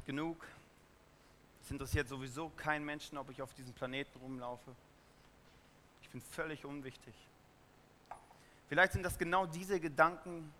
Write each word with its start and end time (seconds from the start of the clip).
nicht 0.00 0.06
genug. 0.06 0.46
Es 1.62 1.70
interessiert 1.70 2.08
sowieso 2.08 2.48
keinen 2.50 2.86
Menschen, 2.86 3.18
ob 3.18 3.28
ich 3.30 3.42
auf 3.42 3.52
diesem 3.52 3.74
Planeten 3.74 4.18
rumlaufe. 4.18 4.74
Ich 6.00 6.08
bin 6.08 6.22
völlig 6.22 6.64
unwichtig. 6.64 7.14
Vielleicht 8.68 8.92
sind 8.94 9.02
das 9.02 9.18
genau 9.18 9.44
diese 9.44 9.78
Gedanken, 9.78 10.50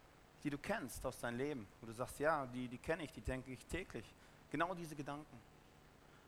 die 0.45 0.51
du 0.51 0.59
kennst 0.59 1.05
aus 1.07 1.19
deinem 1.21 1.39
Leben, 1.39 1.67
wo 1.81 1.87
du 1.87 1.93
sagst, 1.93 2.19
ja, 2.19 2.45
die, 2.47 2.69
die 2.69 2.77
kenne 2.77 3.05
ich, 3.05 3.13
die 3.13 3.23
denke 3.23 3.51
ich 3.51 3.65
täglich. 3.67 4.05
Genau 4.51 4.75
diese 4.75 4.95
Gedanken. 4.95 5.39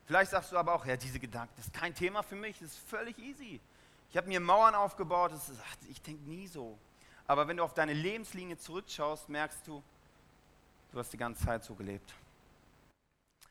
Vielleicht 0.07 0.31
sagst 0.31 0.51
du 0.51 0.57
aber 0.57 0.73
auch, 0.73 0.85
ja, 0.85 0.97
diese 0.97 1.19
Gedanken, 1.19 1.53
das 1.55 1.67
ist 1.67 1.73
kein 1.73 1.93
Thema 1.93 2.23
für 2.23 2.35
mich, 2.35 2.57
das 2.59 2.69
ist 2.69 2.89
völlig 2.89 3.17
easy. 3.19 3.59
Ich 4.09 4.17
habe 4.17 4.27
mir 4.27 4.39
Mauern 4.39 4.75
aufgebaut, 4.75 5.33
ist, 5.33 5.51
ich 5.89 6.01
denke 6.01 6.27
nie 6.27 6.47
so. 6.47 6.77
Aber 7.27 7.47
wenn 7.47 7.57
du 7.57 7.63
auf 7.63 7.73
deine 7.73 7.93
Lebenslinie 7.93 8.57
zurückschaust, 8.57 9.29
merkst 9.29 9.67
du, 9.67 9.83
du 10.91 10.99
hast 10.99 11.13
die 11.13 11.17
ganze 11.17 11.45
Zeit 11.45 11.63
so 11.63 11.75
gelebt. 11.75 12.13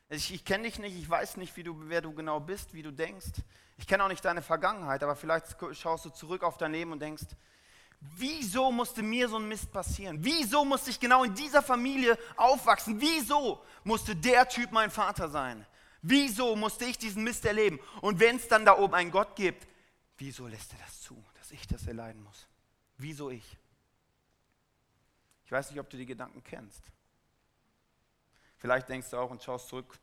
Ich, 0.09 0.33
ich 0.33 0.45
kenne 0.45 0.63
dich 0.63 0.79
nicht, 0.79 0.95
ich 0.95 1.09
weiß 1.09 1.37
nicht, 1.37 1.55
wie 1.57 1.63
du, 1.63 1.75
wer 1.89 2.01
du 2.01 2.13
genau 2.13 2.39
bist, 2.39 2.73
wie 2.73 2.83
du 2.83 2.91
denkst. 2.91 3.31
Ich 3.77 3.87
kenne 3.87 4.03
auch 4.03 4.09
nicht 4.09 4.23
deine 4.23 4.41
Vergangenheit, 4.41 5.03
aber 5.03 5.15
vielleicht 5.15 5.55
schaust 5.73 6.05
du 6.05 6.09
zurück 6.09 6.43
auf 6.43 6.57
dein 6.57 6.71
Leben 6.71 6.91
und 6.91 6.99
denkst, 6.99 7.25
wieso 7.99 8.71
musste 8.71 9.01
mir 9.01 9.27
so 9.27 9.37
ein 9.37 9.47
Mist 9.47 9.71
passieren? 9.71 10.17
Wieso 10.21 10.63
musste 10.65 10.89
ich 10.89 10.99
genau 10.99 11.23
in 11.23 11.33
dieser 11.33 11.61
Familie 11.61 12.17
aufwachsen? 12.35 12.99
Wieso 12.99 13.63
musste 13.83 14.15
der 14.15 14.47
Typ 14.47 14.71
mein 14.71 14.91
Vater 14.91 15.29
sein? 15.29 15.65
Wieso 16.01 16.55
musste 16.55 16.85
ich 16.85 16.97
diesen 16.97 17.23
Mist 17.23 17.45
erleben? 17.45 17.79
Und 18.01 18.19
wenn 18.19 18.35
es 18.35 18.47
dann 18.47 18.65
da 18.65 18.77
oben 18.77 18.93
einen 18.93 19.11
Gott 19.11 19.35
gibt, 19.35 19.67
wieso 20.17 20.47
lässt 20.47 20.73
er 20.73 20.79
das 20.79 21.01
zu, 21.01 21.23
dass 21.35 21.51
ich 21.51 21.65
das 21.65 21.87
erleiden 21.87 22.21
muss? 22.21 22.45
Wieso 22.97 23.29
ich? 23.29 23.57
Ich 25.45 25.51
weiß 25.51 25.71
nicht, 25.71 25.79
ob 25.79 25.89
du 25.89 25.97
die 25.97 26.05
Gedanken 26.05 26.43
kennst. 26.43 26.83
Vielleicht 28.63 28.87
denkst 28.87 29.09
du 29.09 29.17
auch 29.17 29.29
und 29.29 29.43
schaust 29.43 29.67
zurück, 29.67 29.99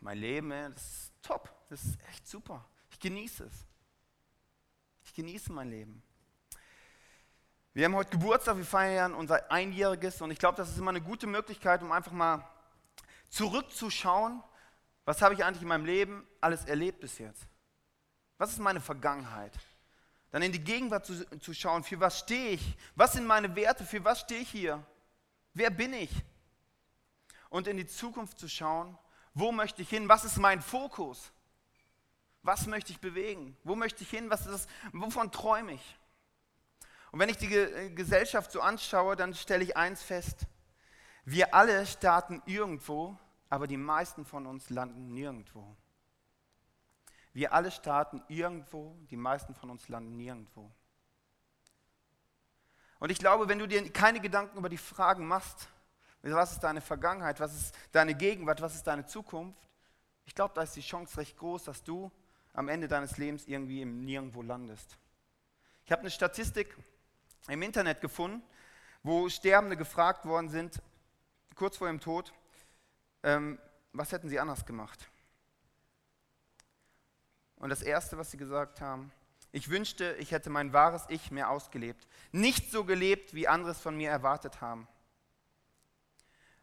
mein 0.00 0.18
Leben, 0.18 0.50
das 0.50 0.82
ist 0.82 1.12
top, 1.22 1.48
das 1.68 1.84
ist 1.84 1.98
echt 2.08 2.26
super. 2.26 2.64
Ich 2.90 2.98
genieße 2.98 3.44
es. 3.44 3.64
Ich 5.04 5.14
genieße 5.14 5.52
mein 5.52 5.70
Leben. 5.70 6.02
Wir 7.72 7.84
haben 7.84 7.94
heute 7.94 8.10
Geburtstag, 8.10 8.56
wir 8.56 8.64
feiern 8.64 9.14
unser 9.14 9.52
Einjähriges 9.52 10.20
und 10.20 10.32
ich 10.32 10.38
glaube, 10.40 10.56
das 10.56 10.68
ist 10.68 10.78
immer 10.78 10.90
eine 10.90 11.00
gute 11.00 11.28
Möglichkeit, 11.28 11.80
um 11.84 11.92
einfach 11.92 12.10
mal 12.10 12.44
zurückzuschauen, 13.28 14.42
was 15.04 15.22
habe 15.22 15.34
ich 15.34 15.44
eigentlich 15.44 15.62
in 15.62 15.68
meinem 15.68 15.86
Leben 15.86 16.26
alles 16.40 16.64
erlebt 16.64 16.98
bis 16.98 17.18
jetzt? 17.18 17.46
Was 18.36 18.50
ist 18.50 18.58
meine 18.58 18.80
Vergangenheit? 18.80 19.56
Dann 20.32 20.42
in 20.42 20.50
die 20.50 20.64
Gegenwart 20.64 21.06
zu, 21.06 21.24
zu 21.38 21.54
schauen, 21.54 21.84
für 21.84 22.00
was 22.00 22.18
stehe 22.18 22.50
ich? 22.50 22.76
Was 22.96 23.12
sind 23.12 23.28
meine 23.28 23.54
Werte? 23.54 23.84
Für 23.84 24.04
was 24.04 24.22
stehe 24.22 24.40
ich 24.40 24.50
hier? 24.50 24.84
Wer 25.52 25.70
bin 25.70 25.92
ich? 25.92 26.10
Und 27.54 27.68
in 27.68 27.76
die 27.76 27.86
Zukunft 27.86 28.40
zu 28.40 28.48
schauen, 28.48 28.98
wo 29.32 29.52
möchte 29.52 29.80
ich 29.80 29.88
hin? 29.88 30.08
Was 30.08 30.24
ist 30.24 30.38
mein 30.38 30.60
Fokus? 30.60 31.30
Was 32.42 32.66
möchte 32.66 32.90
ich 32.90 32.98
bewegen? 32.98 33.56
Wo 33.62 33.76
möchte 33.76 34.02
ich 34.02 34.10
hin? 34.10 34.28
Was 34.28 34.44
ist? 34.44 34.68
Wovon 34.92 35.30
träume 35.30 35.74
ich? 35.74 35.98
Und 37.12 37.20
wenn 37.20 37.28
ich 37.28 37.36
die 37.36 37.54
äh, 37.54 37.90
Gesellschaft 37.90 38.50
so 38.50 38.60
anschaue, 38.60 39.14
dann 39.14 39.34
stelle 39.34 39.62
ich 39.62 39.76
eins 39.76 40.02
fest. 40.02 40.48
Wir 41.24 41.54
alle 41.54 41.86
starten 41.86 42.42
irgendwo, 42.44 43.16
aber 43.48 43.68
die 43.68 43.76
meisten 43.76 44.24
von 44.24 44.46
uns 44.46 44.68
landen 44.68 45.12
nirgendwo. 45.12 45.76
Wir 47.34 47.52
alle 47.52 47.70
starten 47.70 48.20
irgendwo, 48.26 48.96
die 49.10 49.16
meisten 49.16 49.54
von 49.54 49.70
uns 49.70 49.86
landen 49.86 50.16
nirgendwo. 50.16 50.72
Und 52.98 53.10
ich 53.10 53.18
glaube, 53.20 53.48
wenn 53.48 53.60
du 53.60 53.68
dir 53.68 53.92
keine 53.92 54.18
Gedanken 54.18 54.58
über 54.58 54.68
die 54.68 54.76
Fragen 54.76 55.28
machst, 55.28 55.68
was 56.32 56.52
ist 56.52 56.60
deine 56.60 56.80
Vergangenheit, 56.80 57.40
was 57.40 57.54
ist 57.54 57.74
deine 57.92 58.14
Gegenwart, 58.14 58.60
was 58.60 58.74
ist 58.74 58.86
deine 58.86 59.06
Zukunft, 59.06 59.68
ich 60.26 60.34
glaube, 60.34 60.54
da 60.54 60.62
ist 60.62 60.76
die 60.76 60.80
Chance 60.80 61.18
recht 61.18 61.36
groß, 61.36 61.64
dass 61.64 61.82
du 61.82 62.10
am 62.52 62.68
Ende 62.68 62.88
deines 62.88 63.18
Lebens 63.18 63.46
irgendwie 63.46 63.82
im 63.82 64.04
Nirgendwo 64.04 64.42
landest. 64.42 64.96
Ich 65.84 65.92
habe 65.92 66.00
eine 66.00 66.10
Statistik 66.10 66.76
im 67.48 67.62
Internet 67.62 68.00
gefunden, 68.00 68.42
wo 69.02 69.28
Sterbende 69.28 69.76
gefragt 69.76 70.24
worden 70.24 70.48
sind, 70.48 70.80
kurz 71.54 71.76
vor 71.76 71.88
ihrem 71.88 72.00
Tod, 72.00 72.32
ähm, 73.22 73.58
was 73.92 74.12
hätten 74.12 74.28
sie 74.28 74.40
anders 74.40 74.64
gemacht? 74.64 75.10
Und 77.56 77.68
das 77.68 77.82
Erste, 77.82 78.16
was 78.18 78.30
sie 78.30 78.36
gesagt 78.36 78.80
haben, 78.80 79.12
ich 79.52 79.68
wünschte, 79.68 80.16
ich 80.18 80.32
hätte 80.32 80.50
mein 80.50 80.72
wahres 80.72 81.04
Ich 81.08 81.30
mehr 81.30 81.48
ausgelebt. 81.48 82.08
Nicht 82.32 82.72
so 82.72 82.84
gelebt, 82.84 83.34
wie 83.34 83.46
andere 83.46 83.70
es 83.70 83.80
von 83.80 83.96
mir 83.96 84.10
erwartet 84.10 84.60
haben. 84.60 84.88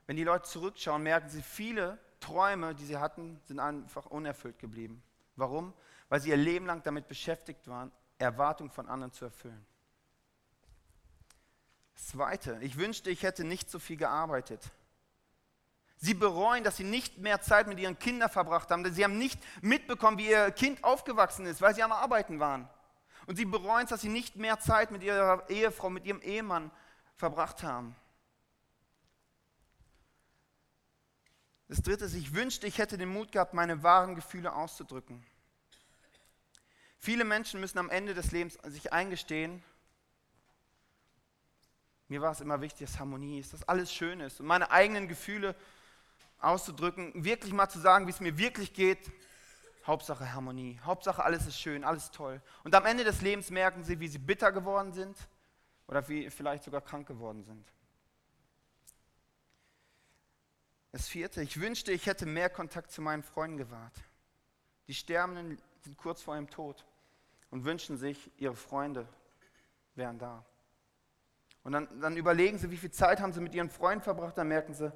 Wenn 0.07 0.17
die 0.17 0.23
Leute 0.23 0.47
zurückschauen, 0.47 1.03
merken 1.03 1.29
sie, 1.29 1.41
viele 1.41 1.99
Träume, 2.19 2.75
die 2.75 2.85
sie 2.85 2.97
hatten, 2.97 3.39
sind 3.45 3.59
einfach 3.59 4.05
unerfüllt 4.07 4.59
geblieben. 4.59 5.01
Warum? 5.35 5.73
Weil 6.09 6.19
sie 6.19 6.29
ihr 6.29 6.37
Leben 6.37 6.65
lang 6.65 6.83
damit 6.83 7.07
beschäftigt 7.07 7.67
waren, 7.67 7.91
Erwartungen 8.17 8.71
von 8.71 8.87
anderen 8.87 9.11
zu 9.11 9.25
erfüllen. 9.25 9.65
Zweite, 11.95 12.57
ich 12.61 12.77
wünschte, 12.77 13.09
ich 13.09 13.23
hätte 13.23 13.43
nicht 13.43 13.69
so 13.69 13.79
viel 13.79 13.97
gearbeitet. 13.97 14.71
Sie 15.97 16.15
bereuen, 16.15 16.63
dass 16.63 16.77
sie 16.77 16.83
nicht 16.83 17.19
mehr 17.19 17.41
Zeit 17.41 17.67
mit 17.67 17.79
ihren 17.79 17.99
Kindern 17.99 18.29
verbracht 18.29 18.71
haben. 18.71 18.91
Sie 18.91 19.03
haben 19.03 19.19
nicht 19.19 19.39
mitbekommen, 19.61 20.17
wie 20.17 20.29
ihr 20.29 20.51
Kind 20.51 20.83
aufgewachsen 20.83 21.45
ist, 21.45 21.61
weil 21.61 21.75
sie 21.75 21.83
am 21.83 21.91
Arbeiten 21.91 22.39
waren. 22.39 22.67
Und 23.27 23.35
sie 23.35 23.45
bereuen 23.45 23.83
es, 23.83 23.91
dass 23.91 24.01
sie 24.01 24.09
nicht 24.09 24.35
mehr 24.35 24.59
Zeit 24.59 24.89
mit 24.89 25.03
ihrer 25.03 25.47
Ehefrau, 25.49 25.91
mit 25.91 26.05
ihrem 26.05 26.21
Ehemann 26.21 26.71
verbracht 27.17 27.61
haben. 27.61 27.95
Das 31.71 31.81
Dritte 31.81 32.03
ist, 32.03 32.15
ich 32.15 32.35
wünschte, 32.35 32.67
ich 32.67 32.79
hätte 32.79 32.97
den 32.97 33.07
Mut 33.07 33.31
gehabt, 33.31 33.53
meine 33.53 33.81
wahren 33.81 34.13
Gefühle 34.13 34.51
auszudrücken. 34.53 35.25
Viele 36.99 37.23
Menschen 37.23 37.61
müssen 37.61 37.77
am 37.77 37.89
Ende 37.89 38.13
des 38.13 38.33
Lebens 38.33 38.55
sich 38.65 38.91
eingestehen, 38.91 39.63
mir 42.09 42.21
war 42.21 42.33
es 42.33 42.41
immer 42.41 42.59
wichtig, 42.59 42.89
dass 42.89 42.99
Harmonie 42.99 43.39
ist, 43.39 43.53
dass 43.53 43.65
alles 43.69 43.93
schön 43.93 44.19
ist 44.19 44.41
und 44.41 44.47
meine 44.47 44.69
eigenen 44.69 45.07
Gefühle 45.07 45.55
auszudrücken, 46.41 47.23
wirklich 47.23 47.53
mal 47.53 47.69
zu 47.69 47.79
sagen, 47.79 48.05
wie 48.05 48.11
es 48.11 48.19
mir 48.19 48.37
wirklich 48.37 48.73
geht. 48.73 49.09
Hauptsache 49.87 50.33
Harmonie, 50.33 50.77
Hauptsache 50.83 51.23
alles 51.23 51.47
ist 51.47 51.57
schön, 51.57 51.85
alles 51.85 52.11
toll. 52.11 52.41
Und 52.65 52.75
am 52.75 52.85
Ende 52.85 53.05
des 53.05 53.21
Lebens 53.21 53.49
merken 53.49 53.85
sie, 53.85 54.01
wie 54.01 54.09
sie 54.09 54.17
bitter 54.17 54.51
geworden 54.51 54.91
sind 54.91 55.15
oder 55.87 56.05
wie 56.09 56.29
vielleicht 56.29 56.65
sogar 56.65 56.81
krank 56.81 57.07
geworden 57.07 57.45
sind. 57.45 57.65
Das 60.91 61.07
vierte, 61.07 61.41
ich 61.41 61.59
wünschte, 61.59 61.91
ich 61.91 62.05
hätte 62.05 62.25
mehr 62.25 62.49
Kontakt 62.49 62.91
zu 62.91 63.01
meinen 63.01 63.23
Freunden 63.23 63.57
gewahrt. 63.57 63.93
Die 64.87 64.93
Sterbenden 64.93 65.61
sind 65.81 65.97
kurz 65.97 66.21
vor 66.21 66.35
ihrem 66.35 66.49
Tod 66.49 66.85
und 67.49 67.63
wünschen 67.63 67.97
sich, 67.97 68.29
ihre 68.37 68.55
Freunde 68.55 69.07
wären 69.95 70.19
da. 70.19 70.45
Und 71.63 71.73
dann, 71.73 72.01
dann 72.01 72.17
überlegen 72.17 72.57
sie, 72.57 72.71
wie 72.71 72.77
viel 72.77 72.91
Zeit 72.91 73.21
haben 73.21 73.33
sie 73.33 73.39
mit 73.39 73.53
ihren 73.53 73.69
Freunden 73.69 74.03
verbracht, 74.03 74.37
dann 74.37 74.47
merken 74.47 74.73
sie, 74.73 74.91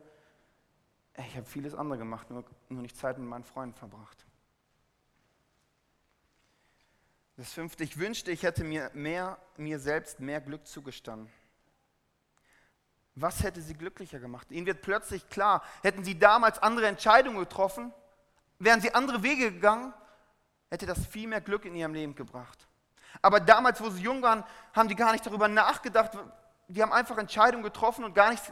ey, 1.13 1.25
ich 1.27 1.37
habe 1.37 1.45
vieles 1.45 1.75
andere 1.75 1.99
gemacht, 1.99 2.29
nur, 2.29 2.43
nur 2.69 2.81
nicht 2.81 2.97
Zeit 2.97 3.17
mit 3.17 3.27
meinen 3.27 3.43
Freunden 3.43 3.75
verbracht. 3.75 4.25
Das 7.37 7.51
fünfte, 7.53 7.83
ich 7.83 7.97
wünschte, 7.99 8.31
ich 8.31 8.43
hätte 8.43 8.63
mir, 8.63 8.89
mehr, 8.93 9.37
mir 9.57 9.79
selbst 9.79 10.19
mehr 10.19 10.41
Glück 10.41 10.65
zugestanden. 10.65 11.29
Was 13.15 13.43
hätte 13.43 13.61
sie 13.61 13.73
glücklicher 13.73 14.19
gemacht? 14.19 14.51
Ihnen 14.51 14.65
wird 14.65 14.81
plötzlich 14.81 15.29
klar, 15.29 15.63
hätten 15.81 16.03
sie 16.03 16.19
damals 16.19 16.59
andere 16.59 16.87
Entscheidungen 16.87 17.39
getroffen, 17.39 17.93
wären 18.59 18.81
sie 18.81 18.93
andere 18.93 19.23
Wege 19.23 19.53
gegangen, 19.53 19.93
hätte 20.69 20.85
das 20.85 21.05
viel 21.05 21.27
mehr 21.27 21.39
Glück 21.39 21.63
in 21.63 21.75
ihrem 21.75 21.93
Leben 21.93 22.15
gebracht. 22.15 22.67
Aber 23.21 23.39
damals, 23.39 23.79
wo 23.79 23.89
sie 23.89 24.03
jung 24.03 24.21
waren, 24.21 24.43
haben 24.73 24.89
die 24.89 24.95
gar 24.95 25.13
nicht 25.13 25.25
darüber 25.25 25.47
nachgedacht, 25.47 26.11
die 26.67 26.81
haben 26.81 26.91
einfach 26.91 27.17
Entscheidungen 27.17 27.63
getroffen 27.63 28.03
und 28.03 28.13
gar 28.13 28.31
nicht, 28.31 28.43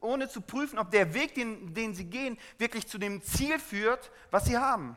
ohne 0.00 0.28
zu 0.28 0.42
prüfen, 0.42 0.78
ob 0.78 0.90
der 0.90 1.14
Weg, 1.14 1.34
den, 1.34 1.72
den 1.72 1.94
sie 1.94 2.04
gehen, 2.04 2.38
wirklich 2.58 2.86
zu 2.86 2.98
dem 2.98 3.22
Ziel 3.22 3.58
führt, 3.58 4.10
was 4.30 4.44
sie 4.44 4.58
haben. 4.58 4.96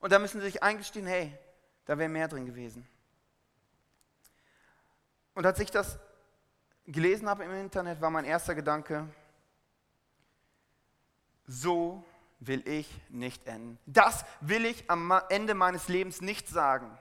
Und 0.00 0.10
da 0.10 0.18
müssen 0.18 0.40
sie 0.40 0.46
sich 0.46 0.62
eingestehen, 0.62 1.06
hey, 1.06 1.38
da 1.84 1.96
wäre 1.98 2.08
mehr 2.08 2.26
drin 2.26 2.46
gewesen. 2.46 2.88
Und 5.34 5.46
als 5.46 5.60
ich 5.60 5.70
das 5.70 5.98
gelesen 6.86 7.28
habe 7.28 7.44
im 7.44 7.52
Internet, 7.52 8.00
war 8.00 8.10
mein 8.10 8.24
erster 8.24 8.54
Gedanke, 8.54 9.08
so 11.46 12.04
will 12.40 12.66
ich 12.66 12.88
nicht 13.08 13.46
enden. 13.46 13.78
Das 13.86 14.24
will 14.40 14.64
ich 14.64 14.90
am 14.90 15.12
Ende 15.28 15.54
meines 15.54 15.88
Lebens 15.88 16.20
nicht 16.20 16.48
sagen. 16.48 16.98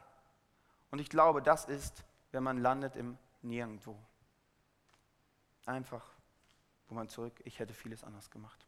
Und 0.91 0.99
ich 0.99 1.09
glaube, 1.09 1.41
das 1.41 1.65
ist, 1.65 2.03
wenn 2.31 2.43
man 2.43 2.57
landet 2.57 2.95
im 2.95 3.17
Nirgendwo. 3.41 3.97
Einfach, 5.65 6.05
wo 6.87 6.95
man 6.95 7.07
zurück, 7.07 7.33
ich 7.43 7.59
hätte 7.59 7.73
vieles 7.73 8.03
anders 8.03 8.29
gemacht. 8.29 8.65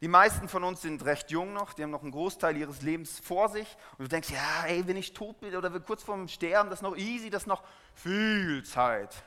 Die 0.00 0.08
meisten 0.08 0.48
von 0.48 0.62
uns 0.62 0.82
sind 0.82 1.04
recht 1.04 1.32
jung 1.32 1.52
noch, 1.52 1.72
die 1.72 1.82
haben 1.82 1.90
noch 1.90 2.02
einen 2.02 2.12
Großteil 2.12 2.56
ihres 2.56 2.82
Lebens 2.82 3.18
vor 3.18 3.48
sich. 3.48 3.76
Und 3.98 4.04
du 4.04 4.08
denkst, 4.08 4.30
ja, 4.30 4.64
ey, 4.66 4.86
wenn 4.86 4.96
ich 4.96 5.12
tot 5.12 5.40
bin 5.40 5.56
oder 5.56 5.70
kurz 5.80 6.04
vorm 6.04 6.28
Sterben, 6.28 6.70
das 6.70 6.78
ist 6.78 6.82
noch 6.84 6.96
easy, 6.96 7.30
das 7.30 7.42
ist 7.42 7.48
noch 7.48 7.64
viel 7.94 8.64
Zeit. 8.64 9.24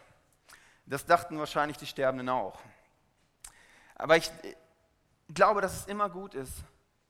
Das 0.92 1.06
dachten 1.06 1.40
wahrscheinlich 1.40 1.78
die 1.78 1.86
Sterbenden 1.86 2.28
auch. 2.28 2.60
Aber 3.96 4.18
ich, 4.18 4.30
glaube, 5.34 5.62
dass 5.62 5.74
es 5.74 5.86
immer 5.86 6.10
gut 6.10 6.36
ist, 6.36 6.52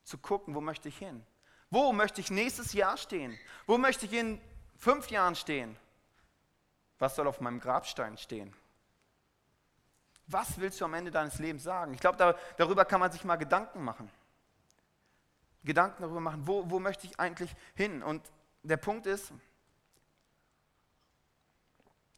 zu 0.03 0.19
gucken, 0.19 0.53
wo 0.53 0.61
möchte 0.61 0.87
ich 0.87 0.99
hin? 0.99 1.25
Wo 1.71 1.91
möchte 1.91 2.21
ich 2.21 2.29
nächstes 2.29 2.73
Jahr 2.73 2.95
stehen? 2.95 3.35
Wo 3.65 3.79
möchte 3.79 4.05
ich 4.05 4.13
in 4.13 4.39
fünf 4.77 5.09
Jahren 5.09 5.33
stehen? 5.33 5.75
Was 6.99 7.15
soll 7.15 7.25
auf 7.25 7.41
meinem 7.41 7.59
Grabstein 7.59 8.19
stehen? 8.19 8.55
Was 10.27 10.59
willst 10.59 10.79
du 10.79 10.85
am 10.85 10.93
Ende 10.93 11.09
deines 11.09 11.39
Lebens 11.39 11.63
sagen? 11.63 11.95
Ich 11.95 12.01
glaube, 12.01 12.19
da, 12.19 12.35
darüber 12.57 12.85
kann 12.85 12.99
man 12.99 13.11
sich 13.11 13.23
mal 13.23 13.37
Gedanken 13.37 13.83
machen. 13.83 14.11
Gedanken 15.63 16.03
darüber 16.03 16.19
machen, 16.19 16.45
wo, 16.45 16.69
wo 16.69 16.79
möchte 16.79 17.07
ich 17.07 17.19
eigentlich 17.19 17.49
hin? 17.73 18.03
Und 18.03 18.21
der 18.61 18.77
Punkt 18.77 19.07
ist, 19.07 19.33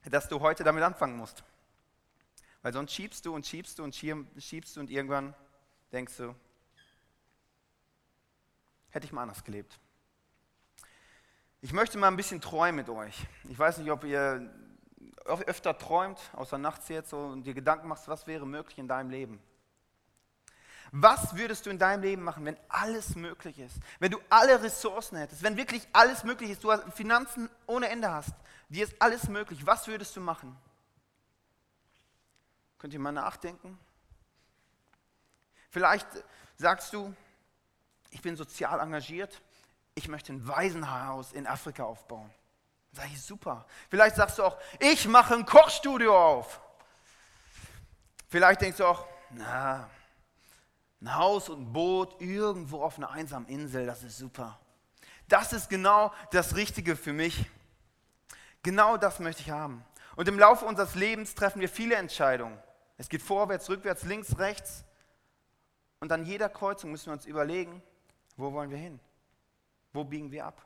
dass 0.04 0.28
du 0.28 0.42
heute 0.42 0.66
damit 0.66 0.84
anfangen 0.84 1.16
musst. 1.16 1.42
Weil 2.64 2.74
sonst 2.74 2.94
schiebst 2.94 3.26
du 3.26 3.36
und 3.36 3.46
schiebst 3.46 3.78
du 3.78 3.84
und 3.84 3.94
schiebst 3.94 4.76
du 4.76 4.80
und 4.80 4.90
irgendwann 4.90 5.36
denkst 5.92 6.18
du, 6.18 6.34
hätte 8.90 9.06
ich 9.06 9.12
mal 9.12 9.24
anders 9.24 9.44
gelebt. 9.44 9.80
Ich 11.62 11.74
möchte 11.74 11.98
mal 11.98 12.08
ein 12.08 12.16
bisschen 12.18 12.42
träumen 12.42 12.78
mit 12.78 12.90
euch. 12.90 13.28
Ich 13.50 13.60
weiß 13.60 13.78
nicht, 13.78 13.92
ob 13.92 14.04
ihr 14.06 14.50
öfter 15.26 15.78
träumt, 15.78 16.20
außer 16.34 16.58
nachts 16.58 16.90
jetzt, 16.90 17.10
so, 17.10 17.20
und 17.20 17.44
dir 17.44 17.54
Gedanken 17.54 17.88
machst, 17.88 18.08
was 18.08 18.28
wäre 18.28 18.46
möglich 18.46 18.78
in 18.78 18.88
deinem 18.88 19.10
Leben. 19.10 19.42
Was 20.92 21.36
würdest 21.36 21.66
du 21.66 21.70
in 21.70 21.80
deinem 21.80 22.02
Leben 22.02 22.24
machen, 22.24 22.46
wenn 22.46 22.58
alles 22.70 23.16
möglich 23.16 23.60
ist? 23.60 23.78
Wenn 24.00 24.12
du 24.12 24.20
alle 24.30 24.62
Ressourcen 24.62 25.18
hättest, 25.18 25.42
wenn 25.44 25.58
wirklich 25.58 25.88
alles 25.92 26.24
möglich 26.24 26.52
ist, 26.52 26.64
du 26.64 26.72
Finanzen 26.92 27.50
ohne 27.66 27.90
Ende 27.90 28.12
hast, 28.12 28.34
dir 28.70 28.84
ist 28.84 29.02
alles 29.02 29.28
möglich, 29.28 29.66
was 29.66 29.88
würdest 29.88 30.16
du 30.16 30.22
machen? 30.22 30.56
Könnt 32.84 32.94
ihr 32.94 33.00
mal 33.00 33.14
nachdenken? 33.14 33.80
Vielleicht 35.70 36.06
sagst 36.58 36.92
du, 36.92 37.16
ich 38.10 38.22
bin 38.22 38.36
sozial 38.36 38.82
engagiert, 38.82 39.42
ich 39.96 40.10
möchte 40.10 40.34
ein 40.34 40.46
Waisenhaus 40.46 41.32
in 41.32 41.48
Afrika 41.48 41.86
aufbauen. 41.86 42.30
Ich, 43.06 43.22
super. 43.22 43.66
Vielleicht 43.90 44.18
sagst 44.18 44.38
du 44.38 44.44
auch, 44.44 44.58
ich 44.82 45.08
mache 45.08 45.34
ein 45.34 45.46
Kochstudio 45.46 46.14
auf. 46.14 46.60
Vielleicht 48.28 48.60
denkst 48.60 48.80
du 48.80 48.86
auch, 48.86 49.08
na, 49.30 49.90
ein 51.00 51.16
Haus 51.16 51.48
und 51.48 51.62
ein 51.62 51.72
Boot 51.72 52.20
irgendwo 52.20 52.84
auf 52.84 52.98
einer 52.98 53.12
einsamen 53.12 53.48
Insel, 53.48 53.86
das 53.86 54.04
ist 54.04 54.18
super. 54.18 54.60
Das 55.30 55.54
ist 55.54 55.70
genau 55.70 56.14
das 56.32 56.58
Richtige 56.58 56.98
für 56.98 57.14
mich. 57.14 57.50
Genau 58.62 58.98
das 58.98 59.22
möchte 59.22 59.42
ich 59.42 59.52
haben. 59.52 59.86
Und 60.18 60.28
im 60.28 60.38
Laufe 60.38 60.66
unseres 60.66 60.96
Lebens 60.96 61.34
treffen 61.34 61.62
wir 61.62 61.70
viele 61.70 61.96
Entscheidungen. 61.96 62.62
Es 62.98 63.10
geht 63.10 63.22
vorwärts, 63.22 63.70
rückwärts, 63.70 64.04
links, 64.04 64.38
rechts. 64.38 64.86
Und 66.00 66.12
an 66.12 66.26
jeder 66.26 66.50
Kreuzung 66.50 66.92
müssen 66.92 67.08
wir 67.08 67.14
uns 67.14 67.26
überlegen, 67.26 67.82
wo 68.38 68.52
wollen 68.54 68.70
wir 68.70 68.78
hin? 68.78 69.00
Wo 69.94 70.04
biegen 70.04 70.32
wir 70.32 70.46
ab? 70.46 70.66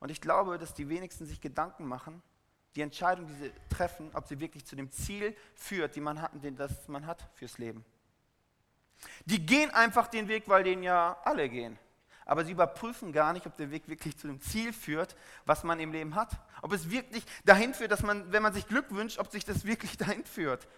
Und 0.00 0.10
ich 0.10 0.20
glaube, 0.20 0.58
dass 0.58 0.74
die 0.74 0.88
wenigsten 0.88 1.26
sich 1.26 1.40
Gedanken 1.40 1.86
machen, 1.86 2.22
die 2.74 2.82
Entscheidung, 2.82 3.26
die 3.26 3.34
sie 3.34 3.52
treffen, 3.68 4.10
ob 4.14 4.26
sie 4.26 4.38
wirklich 4.40 4.64
zu 4.64 4.76
dem 4.76 4.90
Ziel 4.90 5.36
führt, 5.54 5.96
die 5.96 6.00
man 6.00 6.20
hat, 6.20 6.32
das 6.56 6.88
man 6.88 7.06
hat 7.06 7.28
fürs 7.34 7.58
Leben. 7.58 7.84
Die 9.24 9.44
gehen 9.44 9.70
einfach 9.70 10.08
den 10.08 10.28
Weg, 10.28 10.48
weil 10.48 10.62
den 10.62 10.82
ja 10.82 11.18
alle 11.24 11.48
gehen. 11.48 11.78
Aber 12.24 12.44
sie 12.44 12.52
überprüfen 12.52 13.12
gar 13.12 13.32
nicht, 13.32 13.46
ob 13.46 13.56
der 13.56 13.70
Weg 13.70 13.88
wirklich 13.88 14.16
zu 14.16 14.26
dem 14.26 14.40
Ziel 14.40 14.72
führt, 14.72 15.16
was 15.46 15.64
man 15.64 15.80
im 15.80 15.92
Leben 15.92 16.14
hat. 16.14 16.30
Ob 16.62 16.72
es 16.72 16.90
wirklich 16.90 17.24
dahin 17.44 17.74
führt, 17.74 17.90
dass 17.90 18.02
man, 18.02 18.30
wenn 18.32 18.42
man 18.42 18.52
sich 18.52 18.66
Glück 18.66 18.90
wünscht, 18.90 19.18
ob 19.18 19.30
sich 19.30 19.44
das 19.44 19.64
wirklich 19.66 19.96
dahin 19.96 20.24
führt. 20.24 20.68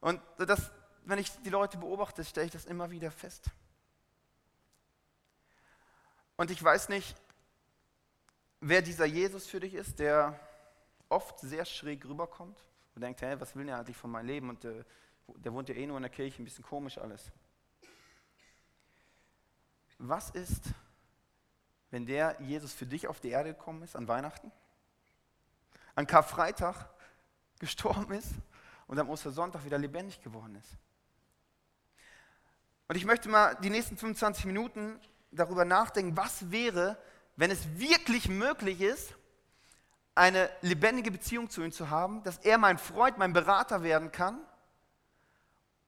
Und 0.00 0.20
das, 0.38 0.70
wenn 1.04 1.18
ich 1.18 1.30
die 1.42 1.50
Leute 1.50 1.78
beobachte, 1.78 2.24
stelle 2.24 2.46
ich 2.46 2.52
das 2.52 2.66
immer 2.66 2.90
wieder 2.90 3.10
fest. 3.10 3.50
Und 6.36 6.50
ich 6.50 6.62
weiß 6.62 6.88
nicht, 6.88 7.14
wer 8.60 8.82
dieser 8.82 9.04
Jesus 9.04 9.46
für 9.46 9.60
dich 9.60 9.74
ist, 9.74 9.98
der 9.98 10.38
oft 11.08 11.38
sehr 11.40 11.64
schräg 11.64 12.04
rüberkommt 12.06 12.62
und 12.94 13.02
denkt, 13.02 13.20
hey, 13.22 13.38
was 13.40 13.54
will 13.56 13.66
der 13.66 13.78
eigentlich 13.78 13.96
von 13.96 14.10
meinem 14.10 14.26
Leben? 14.26 14.48
Und 14.48 14.64
äh, 14.64 14.84
der 15.26 15.52
wohnt 15.52 15.68
ja 15.68 15.74
eh 15.74 15.86
nur 15.86 15.96
in 15.96 16.02
der 16.02 16.10
Kirche, 16.10 16.40
ein 16.40 16.44
bisschen 16.44 16.64
komisch 16.64 16.98
alles. 16.98 17.30
Was 20.02 20.30
ist, 20.30 20.62
wenn 21.90 22.06
der 22.06 22.34
Jesus 22.40 22.72
für 22.72 22.86
dich 22.86 23.06
auf 23.06 23.20
die 23.20 23.28
Erde 23.28 23.52
gekommen 23.52 23.82
ist 23.82 23.94
an 23.94 24.08
Weihnachten, 24.08 24.50
an 25.94 26.06
Karfreitag 26.06 26.88
gestorben 27.58 28.14
ist 28.14 28.30
und 28.86 28.98
am 28.98 29.10
Ostersonntag 29.10 29.62
wieder 29.62 29.76
lebendig 29.76 30.22
geworden 30.22 30.56
ist? 30.56 30.70
Und 32.88 32.96
ich 32.96 33.04
möchte 33.04 33.28
mal 33.28 33.56
die 33.56 33.68
nächsten 33.68 33.98
25 33.98 34.46
Minuten 34.46 34.98
darüber 35.32 35.66
nachdenken, 35.66 36.16
was 36.16 36.50
wäre, 36.50 36.96
wenn 37.36 37.50
es 37.50 37.78
wirklich 37.78 38.26
möglich 38.26 38.80
ist, 38.80 39.14
eine 40.14 40.48
lebendige 40.62 41.10
Beziehung 41.10 41.50
zu 41.50 41.62
ihm 41.62 41.72
zu 41.72 41.90
haben, 41.90 42.22
dass 42.22 42.38
er 42.38 42.56
mein 42.56 42.78
Freund, 42.78 43.18
mein 43.18 43.34
Berater 43.34 43.82
werden 43.82 44.10
kann 44.10 44.40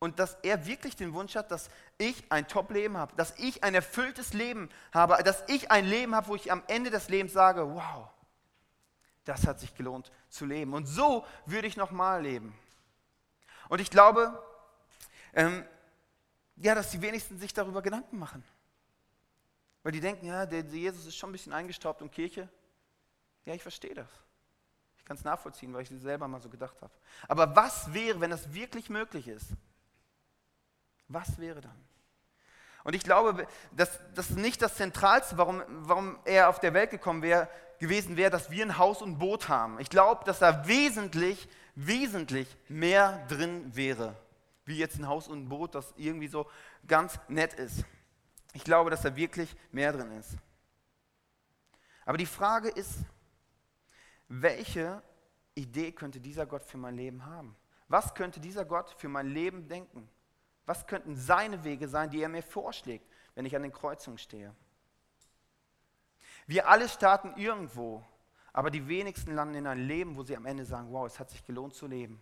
und 0.03 0.19
dass 0.19 0.37
er 0.43 0.67
wirklich 0.67 0.97
den 0.97 1.13
Wunsch 1.15 1.37
hat, 1.37 1.53
dass 1.53 1.71
ich 1.97 2.25
ein 2.29 2.49
Top-Leben 2.49 2.97
habe, 2.97 3.15
dass 3.15 3.39
ich 3.39 3.63
ein 3.63 3.73
erfülltes 3.73 4.33
Leben 4.33 4.69
habe, 4.93 5.23
dass 5.23 5.45
ich 5.47 5.71
ein 5.71 5.87
Leben 5.87 6.17
habe, 6.17 6.27
wo 6.27 6.35
ich 6.35 6.51
am 6.51 6.61
Ende 6.67 6.91
des 6.91 7.09
Lebens 7.09 7.33
sage, 7.33 7.73
wow, 7.73 8.09
das 9.23 9.47
hat 9.47 9.61
sich 9.61 9.77
gelohnt 9.77 10.11
zu 10.29 10.45
leben. 10.45 10.75
Und 10.75 10.87
so 10.87 11.25
würde 11.47 11.69
ich 11.69 11.77
nochmal 11.77 12.21
leben. 12.21 12.53
Und 13.69 13.81
ich 13.81 13.91
glaube, 13.91 14.43
ähm, 15.35 15.65
ja, 16.57 16.75
dass 16.75 16.91
die 16.91 17.01
wenigsten 17.01 17.39
sich 17.39 17.55
darüber 17.55 17.81
Gedanken 17.81 18.19
machen. 18.19 18.43
Weil 19.85 19.93
die 19.93 20.01
denken, 20.01 20.27
ja, 20.27 20.47
der, 20.47 20.63
Jesus 20.63 21.07
ist 21.07 21.17
schon 21.17 21.31
ein 21.31 21.35
bisschen 21.35 21.53
eingestaubt 21.53 22.03
und 22.03 22.11
Kirche. 22.11 22.49
Ja, 23.45 23.55
ich 23.55 23.63
verstehe 23.63 23.95
das. 23.95 24.11
Ich 24.99 25.05
kann 25.05 25.17
es 25.17 25.23
nachvollziehen, 25.23 25.73
weil 25.73 25.83
ich 25.83 25.93
es 25.93 26.03
selber 26.03 26.27
mal 26.27 26.41
so 26.41 26.49
gedacht 26.49 26.83
habe. 26.83 26.93
Aber 27.29 27.55
was 27.55 27.95
wäre, 27.95 28.21
wenn 28.21 28.31
das 28.31 28.53
wirklich 28.53 28.91
möglich 28.91 29.29
ist? 29.29 29.47
Was 31.12 31.38
wäre 31.38 31.61
dann? 31.61 31.76
Und 32.85 32.94
ich 32.94 33.05
glaube, 33.05 33.46
dass 33.77 34.01
das 34.15 34.31
nicht 34.31 34.60
das 34.60 34.75
Zentralste, 34.75 35.39
warum, 35.39 35.63
warum 35.69 36.19
er 36.25 36.48
auf 36.48 36.58
der 36.58 36.75
Welt 36.75 36.91
gekommen 36.91 37.22
wäre, 37.22 37.48
gewesen 37.79 38.17
wäre, 38.17 38.31
dass 38.31 38.51
wir 38.51 38.65
ein 38.65 38.79
Haus 38.79 39.03
und 39.03 39.19
Boot 39.19 39.48
haben. 39.48 39.79
Ich 39.79 39.91
glaube, 39.91 40.25
dass 40.25 40.39
da 40.39 40.67
wesentlich, 40.67 41.48
wesentlich 41.75 42.48
mehr 42.69 43.25
drin 43.29 43.75
wäre, 43.75 44.17
wie 44.65 44.79
jetzt 44.79 44.98
ein 44.98 45.06
Haus 45.06 45.29
und 45.29 45.44
ein 45.44 45.48
Boot, 45.48 45.75
das 45.75 45.93
irgendwie 45.96 46.29
so 46.29 46.48
ganz 46.87 47.19
nett 47.29 47.55
ist. 47.55 47.84
Ich 48.53 48.65
glaube, 48.65 48.91
dass 48.91 49.03
da 49.03 49.15
wirklich 49.15 49.55
mehr 49.70 49.93
drin 49.93 50.13
ist. 50.13 50.37
Aber 52.05 52.19
die 52.19 52.27
Frage 52.27 52.69
ist, 52.69 52.98
welche 54.29 55.03
Idee 55.55 55.93
könnte 55.93 56.20
dieser 56.20 56.46
Gott 56.46 56.63
für 56.63 56.79
mein 56.79 56.96
Leben 56.96 57.25
haben? 57.25 57.56
Was 57.89 58.15
könnte 58.15 58.41
dieser 58.41 58.65
Gott 58.65 58.94
für 58.96 59.08
mein 59.08 59.29
Leben 59.29 59.69
denken? 59.69 60.08
Was 60.67 60.87
könnten 60.87 61.17
seine 61.17 61.65
Wege 61.65 61.89
sein, 61.89 62.11
die 62.11 62.23
er 62.23 62.29
mir 62.29 62.43
vorschlägt, 62.43 63.07
wenn 63.35 63.47
ich 63.47 63.57
an 63.57 63.63
den 63.63 63.73
Kreuzungen 63.73 64.19
stehe? 64.19 64.55
Wir 66.47 66.69
alle 66.69 66.89
starten 66.89 67.35
irgendwo, 67.37 68.05
aber 68.53 68.71
die 68.71 68.87
wenigsten 68.89 69.35
landen 69.35 69.55
in 69.55 69.67
ein 69.67 69.87
Leben, 69.87 70.17
wo 70.17 70.23
sie 70.23 70.37
am 70.37 70.47
Ende 70.47 70.65
sagen, 70.65 70.89
wow, 70.93 71.07
es 71.07 71.19
hat 71.19 71.31
sich 71.31 71.45
gelohnt 71.45 71.75
zu 71.75 71.87
leben. 71.87 72.21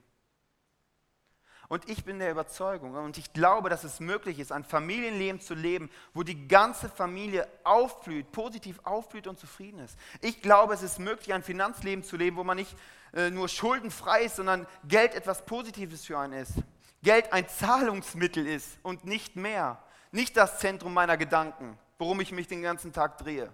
Und 1.70 1.88
ich 1.88 2.04
bin 2.04 2.18
der 2.18 2.32
Überzeugung 2.32 2.94
und 2.94 3.16
ich 3.16 3.32
glaube, 3.32 3.70
dass 3.70 3.84
es 3.84 4.00
möglich 4.00 4.40
ist, 4.40 4.50
ein 4.50 4.64
Familienleben 4.64 5.40
zu 5.40 5.54
leben, 5.54 5.88
wo 6.12 6.24
die 6.24 6.48
ganze 6.48 6.88
Familie 6.88 7.46
aufblüht, 7.62 8.32
positiv 8.32 8.80
aufblüht 8.82 9.28
und 9.28 9.38
zufrieden 9.38 9.78
ist. 9.78 9.96
Ich 10.20 10.42
glaube, 10.42 10.74
es 10.74 10.82
ist 10.82 10.98
möglich, 10.98 11.32
ein 11.32 11.44
Finanzleben 11.44 12.02
zu 12.02 12.16
leben, 12.16 12.36
wo 12.36 12.42
man 12.42 12.56
nicht 12.56 12.74
äh, 13.14 13.30
nur 13.30 13.48
schuldenfrei 13.48 14.22
ist, 14.22 14.34
sondern 14.34 14.66
Geld 14.82 15.14
etwas 15.14 15.46
Positives 15.46 16.04
für 16.04 16.18
einen 16.18 16.32
ist. 16.32 16.54
Geld 17.02 17.32
ein 17.32 17.48
Zahlungsmittel 17.48 18.46
ist 18.46 18.78
und 18.82 19.04
nicht 19.04 19.36
mehr. 19.36 19.82
Nicht 20.12 20.36
das 20.36 20.58
Zentrum 20.58 20.92
meiner 20.92 21.16
Gedanken, 21.16 21.78
worum 21.98 22.20
ich 22.20 22.32
mich 22.32 22.48
den 22.48 22.62
ganzen 22.62 22.92
Tag 22.92 23.18
drehe. 23.18 23.52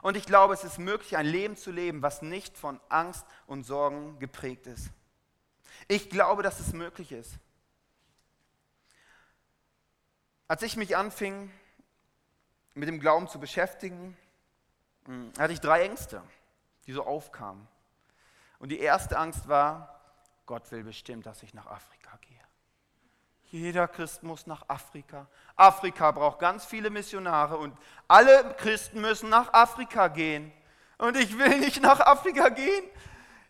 Und 0.00 0.16
ich 0.16 0.26
glaube, 0.26 0.54
es 0.54 0.64
ist 0.64 0.78
möglich, 0.78 1.16
ein 1.16 1.26
Leben 1.26 1.56
zu 1.56 1.70
leben, 1.70 2.02
was 2.02 2.22
nicht 2.22 2.56
von 2.56 2.80
Angst 2.88 3.26
und 3.46 3.64
Sorgen 3.64 4.18
geprägt 4.18 4.66
ist. 4.66 4.90
Ich 5.88 6.08
glaube, 6.08 6.42
dass 6.42 6.60
es 6.60 6.72
möglich 6.72 7.12
ist. 7.12 7.34
Als 10.46 10.62
ich 10.62 10.76
mich 10.76 10.96
anfing, 10.96 11.50
mit 12.74 12.88
dem 12.88 13.00
Glauben 13.00 13.28
zu 13.28 13.38
beschäftigen, 13.38 14.16
hm, 15.04 15.32
hatte 15.38 15.52
ich 15.52 15.60
drei 15.60 15.82
Ängste, 15.82 16.22
die 16.86 16.92
so 16.92 17.04
aufkamen. 17.04 17.66
Und 18.58 18.70
die 18.70 18.78
erste 18.78 19.18
Angst 19.18 19.48
war, 19.48 20.00
Gott 20.46 20.70
will 20.70 20.84
bestimmt, 20.84 21.26
dass 21.26 21.42
ich 21.42 21.54
nach 21.54 21.66
Afrika. 21.66 21.97
Jeder 23.50 23.88
Christ 23.88 24.22
muss 24.22 24.46
nach 24.46 24.68
Afrika. 24.68 25.26
Afrika 25.56 26.10
braucht 26.10 26.38
ganz 26.38 26.66
viele 26.66 26.90
Missionare 26.90 27.56
und 27.56 27.76
alle 28.06 28.54
Christen 28.58 29.00
müssen 29.00 29.30
nach 29.30 29.52
Afrika 29.52 30.08
gehen. 30.08 30.52
Und 30.98 31.16
ich 31.16 31.38
will 31.38 31.58
nicht 31.58 31.80
nach 31.80 32.00
Afrika 32.00 32.50
gehen. 32.50 32.84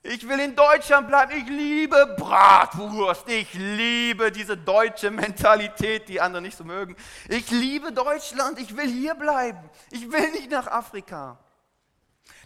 Ich 0.02 0.28
will 0.28 0.38
in 0.38 0.54
Deutschland 0.54 1.08
bleiben. 1.08 1.32
Ich 1.32 1.48
liebe 1.48 2.14
Bratwurst. 2.16 3.28
Ich 3.28 3.52
liebe 3.54 4.30
diese 4.30 4.56
deutsche 4.56 5.10
Mentalität, 5.10 6.08
die 6.08 6.20
andere 6.20 6.42
nicht 6.42 6.56
so 6.56 6.64
mögen. 6.64 6.94
Ich 7.28 7.50
liebe 7.50 7.92
Deutschland. 7.92 8.60
Ich 8.60 8.76
will 8.76 8.88
hier 8.88 9.14
bleiben. 9.16 9.68
Ich 9.90 10.10
will 10.10 10.30
nicht 10.30 10.50
nach 10.50 10.68
Afrika. 10.68 11.38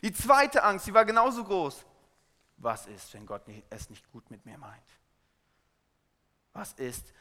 Die 0.00 0.12
zweite 0.12 0.62
Angst, 0.62 0.86
die 0.86 0.94
war 0.94 1.04
genauso 1.04 1.44
groß. 1.44 1.84
Was 2.56 2.86
ist, 2.86 3.12
wenn 3.12 3.26
Gott 3.26 3.42
es 3.70 3.90
nicht 3.90 4.10
gut 4.10 4.30
mit 4.30 4.46
mir 4.46 4.56
meint? 4.56 4.82
Was 6.52 6.72
ist, 6.74 7.12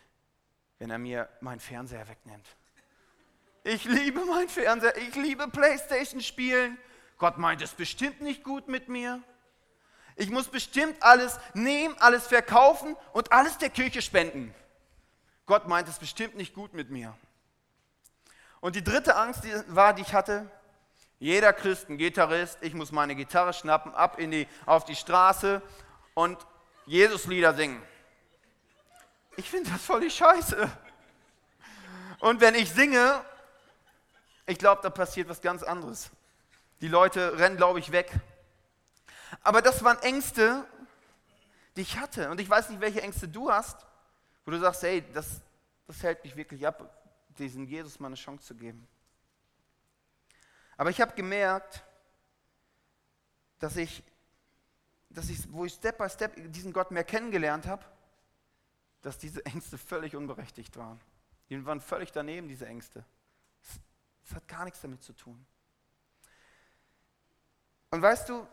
wenn 0.81 0.89
er 0.89 0.97
mir 0.97 1.29
meinen 1.41 1.59
Fernseher 1.59 2.07
wegnimmt? 2.07 2.47
Ich 3.63 3.85
liebe 3.85 4.25
meinen 4.25 4.49
Fernseher. 4.49 4.97
Ich 4.97 5.13
liebe 5.13 5.47
Playstation 5.47 6.21
spielen. 6.21 6.75
Gott 7.19 7.37
meint 7.37 7.61
es 7.61 7.75
bestimmt 7.75 8.21
nicht 8.21 8.43
gut 8.43 8.67
mit 8.67 8.89
mir. 8.89 9.21
Ich 10.15 10.31
muss 10.31 10.47
bestimmt 10.47 11.03
alles 11.03 11.39
nehmen, 11.53 11.95
alles 11.99 12.25
verkaufen 12.25 12.95
und 13.13 13.31
alles 13.31 13.59
der 13.59 13.69
Kirche 13.69 14.01
spenden. 14.01 14.55
Gott 15.45 15.67
meint 15.67 15.87
es 15.87 15.99
bestimmt 15.99 16.35
nicht 16.35 16.55
gut 16.55 16.73
mit 16.73 16.89
mir. 16.89 17.15
Und 18.59 18.75
die 18.75 18.83
dritte 18.83 19.15
Angst 19.15 19.43
die 19.43 19.53
war, 19.67 19.93
die 19.93 20.01
ich 20.01 20.15
hatte, 20.15 20.49
jeder 21.19 21.53
Christen-Gitarrist, 21.53 22.57
ich 22.61 22.73
muss 22.73 22.91
meine 22.91 23.13
Gitarre 23.13 23.53
schnappen, 23.53 23.93
ab 23.93 24.17
in 24.17 24.31
die, 24.31 24.47
auf 24.65 24.83
die 24.83 24.95
Straße 24.95 25.61
und 26.15 26.39
Jesus-Lieder 26.87 27.53
singen. 27.53 27.83
Ich 29.37 29.49
finde 29.49 29.71
das 29.71 29.83
voll 29.83 30.01
die 30.01 30.09
Scheiße. 30.09 30.69
Und 32.19 32.41
wenn 32.41 32.55
ich 32.55 32.71
singe, 32.71 33.23
ich 34.45 34.57
glaube, 34.57 34.81
da 34.83 34.89
passiert 34.89 35.29
was 35.29 35.41
ganz 35.41 35.63
anderes. 35.63 36.11
Die 36.81 36.87
Leute 36.87 37.37
rennen, 37.37 37.57
glaube 37.57 37.79
ich, 37.79 37.91
weg. 37.91 38.11
Aber 39.43 39.61
das 39.61 39.83
waren 39.83 39.97
Ängste, 39.99 40.65
die 41.75 41.81
ich 41.81 41.97
hatte. 41.97 42.29
Und 42.29 42.39
ich 42.39 42.49
weiß 42.49 42.69
nicht, 42.69 42.81
welche 42.81 43.01
Ängste 43.01 43.27
du 43.27 43.51
hast, 43.51 43.85
wo 44.45 44.51
du 44.51 44.59
sagst, 44.59 44.83
hey, 44.83 45.03
das, 45.13 45.41
das 45.87 46.03
hält 46.03 46.23
mich 46.23 46.35
wirklich 46.35 46.67
ab, 46.67 47.01
diesen 47.37 47.65
Jesus 47.65 47.99
mal 47.99 48.07
eine 48.07 48.15
Chance 48.15 48.45
zu 48.45 48.55
geben. 48.55 48.87
Aber 50.77 50.89
ich 50.89 50.99
habe 50.99 51.13
gemerkt, 51.13 51.83
dass 53.59 53.77
ich, 53.77 54.03
dass 55.09 55.29
ich, 55.29 55.51
wo 55.51 55.65
ich 55.65 55.73
Step 55.73 55.97
by 55.97 56.09
Step 56.09 56.33
diesen 56.51 56.73
Gott 56.73 56.91
mehr 56.91 57.03
kennengelernt 57.03 57.67
habe, 57.67 57.85
dass 59.01 59.17
diese 59.17 59.45
Ängste 59.45 59.77
völlig 59.77 60.15
unberechtigt 60.15 60.77
waren. 60.77 60.99
Die 61.49 61.65
waren 61.65 61.81
völlig 61.81 62.11
daneben, 62.11 62.47
diese 62.47 62.65
Ängste. 62.65 63.03
Das 64.23 64.35
hat 64.35 64.47
gar 64.47 64.63
nichts 64.63 64.81
damit 64.81 65.03
zu 65.03 65.13
tun. 65.13 65.45
Und 67.89 68.01
weißt 68.01 68.29
du, 68.29 68.47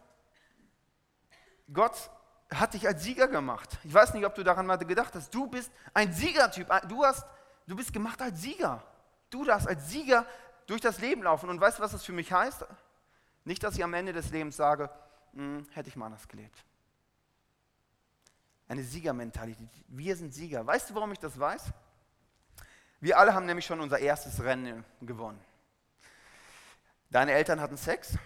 Gott 1.73 2.11
hat 2.53 2.75
dich 2.75 2.87
als 2.87 3.03
Sieger 3.03 3.29
gemacht. 3.29 3.79
Ich 3.85 3.93
weiß 3.93 4.15
nicht, 4.15 4.25
ob 4.25 4.35
du 4.35 4.43
daran 4.43 4.67
mal 4.67 4.77
gedacht 4.77 5.15
hast. 5.15 5.33
Du 5.33 5.47
bist 5.47 5.71
ein 5.95 6.13
Siegertyp. 6.13 6.69
Du, 6.89 7.05
hast, 7.05 7.25
du 7.67 7.77
bist 7.77 7.93
gemacht 7.93 8.21
als 8.21 8.41
Sieger. 8.41 8.83
Du 9.31 9.45
darfst 9.45 9.69
als 9.69 9.89
Sieger 9.91 10.27
durch 10.67 10.81
das 10.81 10.99
Leben 10.99 11.23
laufen. 11.23 11.51
Und 11.51 11.61
weißt 11.61 11.79
du, 11.79 11.83
was 11.83 11.93
das 11.93 12.05
für 12.05 12.13
mich 12.13 12.33
heißt? 12.33 12.65
Nicht, 13.45 13.63
dass 13.63 13.77
ich 13.77 13.85
am 13.85 13.95
Ende 13.95 14.13
des 14.13 14.31
Lebens 14.31 14.57
sage, 14.57 14.91
hm, 15.35 15.67
hätte 15.71 15.89
ich 15.89 15.97
mal 15.97 16.07
anders 16.07 16.27
gelebt. 16.27 16.65
Eine 18.69 18.83
Siegermentalität. 18.83 19.71
Wir 19.89 20.15
sind 20.15 20.35
Sieger. 20.35 20.67
Weißt 20.67 20.91
du, 20.91 20.95
warum 20.95 21.11
ich 21.13 21.19
das 21.19 21.39
weiß? 21.39 21.65
Wir 23.01 23.19
alle 23.19 23.33
haben 23.33 23.47
nämlich 23.47 23.65
schon 23.65 23.81
unser 23.81 23.99
erstes 23.99 24.43
Rennen 24.43 24.85
gewonnen. 25.01 25.43
Deine 27.11 27.33
Eltern 27.33 27.63
hatten 27.63 27.79
Sex, 27.79 28.19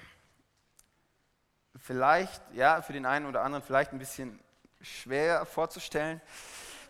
vielleicht, 1.76 2.42
ja, 2.52 2.82
für 2.82 2.92
den 2.92 3.06
einen 3.06 3.26
oder 3.26 3.42
anderen 3.42 3.64
vielleicht 3.64 3.92
ein 3.92 4.00
bisschen 4.00 4.40
schwer 4.80 5.46
vorzustellen. 5.46 6.20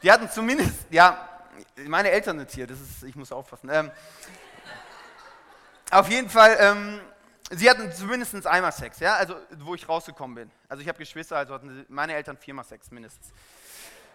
Die 0.03 0.11
hatten 0.11 0.31
zumindest, 0.31 0.87
ja, 0.91 1.29
meine 1.77 2.11
Eltern 2.11 2.39
sind 2.39 2.51
hier, 2.51 2.67
das 2.67 2.81
ist, 2.81 3.03
ich 3.03 3.15
muss 3.15 3.33
aufpassen. 3.33 3.69
Ähm, 3.71 3.91
auf 5.91 6.09
jeden 6.09 6.31
Fall, 6.31 6.57
ähm, 6.59 7.01
sie 7.53 7.69
hatten 7.69 7.93
zumindest 7.93 8.47
einmal 8.47 8.73
Sex, 8.73 8.99
ja, 9.01 9.15
also 9.17 9.37
wo 9.59 9.75
ich 9.75 9.89
rausgekommen 9.89 10.35
bin. 10.35 10.51
Also 10.69 10.83
ich 10.83 10.89
habe 10.89 10.99
Geschwister, 10.99 11.37
also 11.37 11.55
hatten 11.55 11.85
meine 11.89 12.15
Eltern 12.15 12.37
viermal 12.37 12.65
Sex 12.65 12.91
mindestens. 12.91 13.33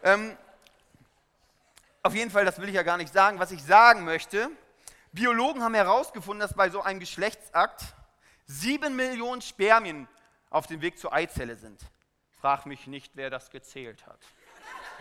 Ähm, 0.04 0.36
auf 2.04 2.14
jeden 2.14 2.32
Fall, 2.32 2.46
das 2.46 2.60
will 2.60 2.70
ich 2.70 2.76
ja 2.76 2.84
gar 2.84 2.98
nicht 2.98 3.14
sagen. 3.14 3.40
Was 3.40 3.52
ich 3.52 3.64
sagen 3.64 4.04
möchte, 4.04 4.50
Biologen 5.12 5.64
haben 5.64 5.74
herausgefunden, 5.74 6.40
dass 6.40 6.54
bei 6.54 6.70
so 6.70 6.82
einem 6.82 7.00
Geschlechtsakt 7.00 7.84
sieben 8.46 8.96
Millionen 8.96 9.42
Spermien 9.42 10.08
auf 10.50 10.68
dem 10.68 10.82
Weg 10.82 10.98
zur 10.98 11.14
Eizelle 11.14 11.58
sind. 11.58 11.82
Frag 12.40 12.66
mich 12.66 12.88
nicht, 12.88 13.12
wer 13.16 13.30
das 13.30 13.50
gezählt 13.50 14.06
hat. 14.06 14.20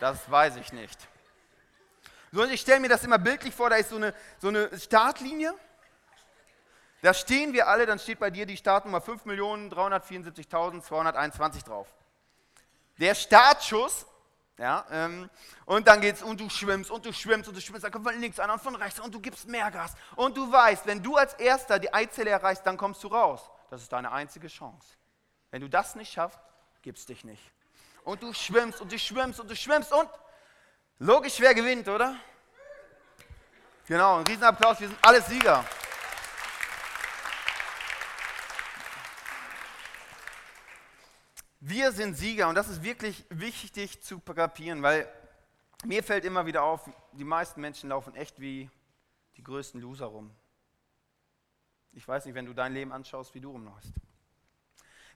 Das 0.01 0.31
weiß 0.31 0.57
ich 0.57 0.73
nicht. 0.73 0.99
So, 2.33 2.45
ich 2.45 2.61
stelle 2.61 2.81
mir 2.81 2.89
das 2.89 3.05
immer 3.05 3.19
bildlich 3.19 3.55
vor, 3.55 3.71
da 3.71 3.77
ist 3.77 3.91
so 3.91 3.97
eine, 3.97 4.13
so 4.39 4.49
eine 4.49 4.79
Startlinie. 4.79 5.55
Da 7.03 7.13
stehen 7.15 7.53
wir 7.53 7.69
alle, 7.69 7.87
dann 7.87 7.99
steht 7.99 8.19
bei 8.19 8.31
dir 8.31 8.47
die 8.47 8.57
Startnummer 8.57 8.99
5.374.221 8.99 11.65
drauf. 11.65 11.87
Der 12.99 13.15
Startschuss, 13.15 14.07
ja, 14.59 14.87
ähm, 14.91 15.29
und 15.67 15.87
dann 15.87 16.01
geht's 16.01 16.23
und 16.23 16.41
du 16.41 16.49
schwimmst 16.49 16.91
und 16.91 17.05
du 17.05 17.13
schwimmst 17.13 17.47
und 17.49 17.55
du 17.55 17.61
schwimmst, 17.61 17.85
dann 17.85 17.93
kommt 17.93 18.09
von 18.09 18.19
links 18.19 18.41
einer 18.41 18.55
und 18.55 18.63
von 18.63 18.75
rechts 18.75 18.99
und 19.01 19.15
du 19.15 19.21
gibst 19.21 19.47
mehr 19.47 19.71
Gas. 19.71 19.93
Und 20.15 20.35
du 20.37 20.51
weißt, 20.51 20.87
wenn 20.87 21.03
du 21.03 21.17
als 21.17 21.35
Erster 21.35 21.79
die 21.79 21.93
Eizelle 21.93 22.31
erreichst, 22.31 22.67
dann 22.67 22.79
kommst 22.79 23.05
du 23.05 23.09
raus. 23.09 23.51
Das 23.69 23.83
ist 23.83 23.93
deine 23.93 24.13
einzige 24.13 24.49
Chance. 24.49 24.95
Wenn 25.51 25.61
du 25.61 25.69
das 25.69 25.95
nicht 25.95 26.11
schaffst, 26.13 26.39
gibst 26.81 27.11
dich 27.11 27.23
nicht. 27.25 27.43
Und 28.05 28.23
du 28.23 28.33
schwimmst 28.33 28.81
und 28.81 28.91
du 28.91 28.99
schwimmst 28.99 29.41
und 29.41 29.51
du 29.51 29.57
schwimmst 29.57 29.93
und 29.93 30.09
logisch, 31.01 31.39
wer 31.39 31.55
gewinnt, 31.55 31.87
oder? 31.89 32.17
Genau, 33.87 34.19
ein 34.19 34.27
Riesenapplaus, 34.27 34.81
wir 34.81 34.89
sind 34.89 34.99
alle 35.03 35.21
Sieger. 35.21 35.65
Wir 41.69 41.91
sind 41.91 42.17
Sieger 42.17 42.49
und 42.49 42.55
das 42.55 42.69
ist 42.69 42.85
wirklich 42.85 43.25
wichtig 43.29 44.01
zu 44.01 44.21
kapieren, 44.21 44.85
weil 44.85 45.13
mir 45.85 46.05
fällt 46.05 46.25
immer 46.25 46.47
wieder 46.47 46.63
auf, 46.63 46.89
die 47.11 47.25
meisten 47.25 47.61
Menschen 47.61 47.89
laufen 47.89 48.15
echt 48.15 48.39
wie 48.39 48.71
die 49.37 49.43
größten 49.43 49.81
Loser 49.81 50.07
rum. 50.07 50.31
Ich 51.91 52.07
weiß 52.07 52.25
nicht, 52.25 52.37
wenn 52.37 52.47
du 52.47 52.53
dein 52.53 52.73
Leben 52.73 52.93
anschaust, 52.93 53.35
wie 53.35 53.41
du 53.41 53.51
rumläufst. 53.51 53.93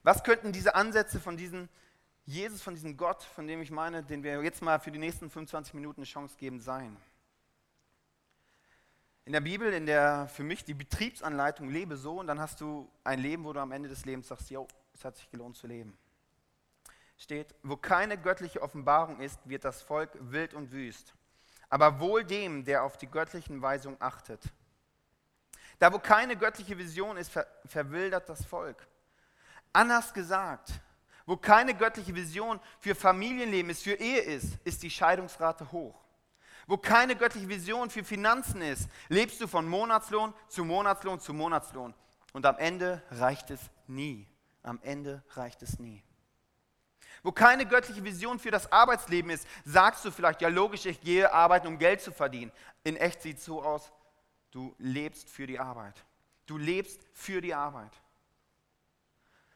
Was 0.03 0.25
könnten 0.25 0.51
diese 0.51 0.75
Ansätze 0.75 1.21
von 1.21 1.37
diesem 1.37 1.69
Jesus, 2.25 2.61
von 2.61 2.73
diesem 2.73 2.97
Gott, 2.97 3.23
von 3.23 3.47
dem 3.47 3.61
ich 3.61 3.71
meine, 3.71 4.03
den 4.03 4.21
wir 4.21 4.43
jetzt 4.43 4.61
mal 4.61 4.77
für 4.81 4.91
die 4.91 4.99
nächsten 4.99 5.29
25 5.29 5.73
Minuten 5.73 6.01
eine 6.01 6.05
Chance 6.05 6.35
geben, 6.37 6.59
sein? 6.59 6.97
In 9.23 9.31
der 9.31 9.39
Bibel, 9.39 9.71
in 9.71 9.85
der 9.85 10.27
für 10.27 10.43
mich 10.43 10.65
die 10.65 10.73
Betriebsanleitung 10.73 11.69
lebe 11.69 11.95
so 11.95 12.19
und 12.19 12.27
dann 12.27 12.41
hast 12.41 12.59
du 12.59 12.91
ein 13.05 13.21
Leben, 13.21 13.45
wo 13.45 13.53
du 13.53 13.61
am 13.61 13.71
Ende 13.71 13.87
des 13.87 14.03
Lebens 14.03 14.27
sagst, 14.27 14.49
jo, 14.49 14.67
es 14.93 15.05
hat 15.05 15.15
sich 15.15 15.31
gelohnt 15.31 15.55
zu 15.55 15.67
leben. 15.67 15.97
Steht, 17.21 17.53
wo 17.61 17.77
keine 17.77 18.17
göttliche 18.17 18.63
Offenbarung 18.63 19.19
ist, 19.19 19.39
wird 19.47 19.63
das 19.63 19.83
Volk 19.83 20.09
wild 20.19 20.55
und 20.55 20.71
wüst. 20.71 21.13
Aber 21.69 21.99
wohl 21.99 22.23
dem, 22.23 22.65
der 22.65 22.81
auf 22.83 22.97
die 22.97 23.05
göttlichen 23.05 23.61
Weisungen 23.61 23.97
achtet. 23.99 24.41
Da, 25.77 25.93
wo 25.93 25.99
keine 25.99 26.35
göttliche 26.35 26.75
Vision 26.79 27.17
ist, 27.17 27.31
ver 27.31 27.45
verwildert 27.67 28.27
das 28.27 28.43
Volk. 28.43 28.87
Anders 29.71 30.11
gesagt, 30.15 30.71
wo 31.27 31.37
keine 31.37 31.75
göttliche 31.75 32.15
Vision 32.15 32.59
für 32.79 32.95
Familienleben 32.95 33.69
ist, 33.69 33.83
für 33.83 33.93
Ehe 33.93 34.21
ist, 34.21 34.57
ist 34.63 34.81
die 34.81 34.89
Scheidungsrate 34.89 35.71
hoch. 35.71 36.03
Wo 36.65 36.75
keine 36.75 37.15
göttliche 37.15 37.47
Vision 37.47 37.91
für 37.91 38.03
Finanzen 38.03 38.63
ist, 38.63 38.89
lebst 39.09 39.39
du 39.39 39.47
von 39.47 39.67
Monatslohn 39.67 40.33
zu 40.47 40.65
Monatslohn 40.65 41.19
zu 41.19 41.35
Monatslohn. 41.35 41.93
Und 42.33 42.47
am 42.47 42.57
Ende 42.57 43.03
reicht 43.11 43.51
es 43.51 43.61
nie. 43.85 44.27
Am 44.63 44.79
Ende 44.81 45.23
reicht 45.35 45.61
es 45.61 45.77
nie. 45.77 46.03
Wo 47.23 47.31
keine 47.31 47.65
göttliche 47.65 48.03
Vision 48.03 48.39
für 48.39 48.51
das 48.51 48.71
Arbeitsleben 48.71 49.29
ist, 49.29 49.47
sagst 49.63 50.03
du 50.03 50.11
vielleicht, 50.11 50.41
ja 50.41 50.49
logisch, 50.49 50.85
ich 50.85 51.01
gehe 51.01 51.31
arbeiten, 51.31 51.67
um 51.67 51.77
Geld 51.77 52.01
zu 52.01 52.11
verdienen. 52.11 52.51
In 52.83 52.97
echt 52.97 53.21
sieht 53.21 53.37
es 53.37 53.45
so 53.45 53.61
aus, 53.61 53.91
du 54.49 54.75
lebst 54.79 55.29
für 55.29 55.45
die 55.45 55.59
Arbeit. 55.59 56.03
Du 56.47 56.57
lebst 56.57 57.05
für 57.13 57.41
die 57.41 57.53
Arbeit. 57.53 57.91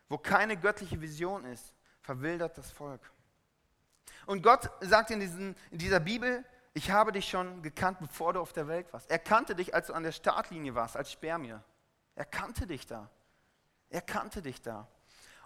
Wo 0.08 0.18
keine 0.18 0.58
göttliche 0.58 1.02
Vision 1.02 1.44
ist, 1.46 1.74
verwildert 2.02 2.58
das 2.58 2.72
Volk. 2.72 3.02
Und 4.28 4.44
Gott 4.44 4.70
sagt 4.82 5.12
in, 5.12 5.20
diesen, 5.20 5.56
in 5.72 5.78
dieser 5.80 6.00
Bibel, 6.00 6.46
ich 6.74 6.92
habe 6.92 7.12
dich 7.12 7.28
schon 7.28 7.64
gekannt, 7.64 8.00
bevor 8.00 8.34
du 8.34 8.42
auf 8.42 8.54
der 8.54 8.68
Welt 8.68 8.92
warst. 8.94 9.10
Er 9.10 9.20
kannte 9.20 9.56
dich, 9.56 9.74
als 9.74 9.88
du 9.88 9.94
an 9.94 10.04
der 10.04 10.12
Startlinie 10.12 10.76
warst, 10.76 10.98
als 10.98 11.12
Spermie. 11.12 11.56
Er 12.16 12.26
kannte 12.26 12.68
dich 12.68 12.86
da. 12.86 13.10
Er 13.90 14.02
kannte 14.02 14.42
dich 14.42 14.62
da. 14.62 14.88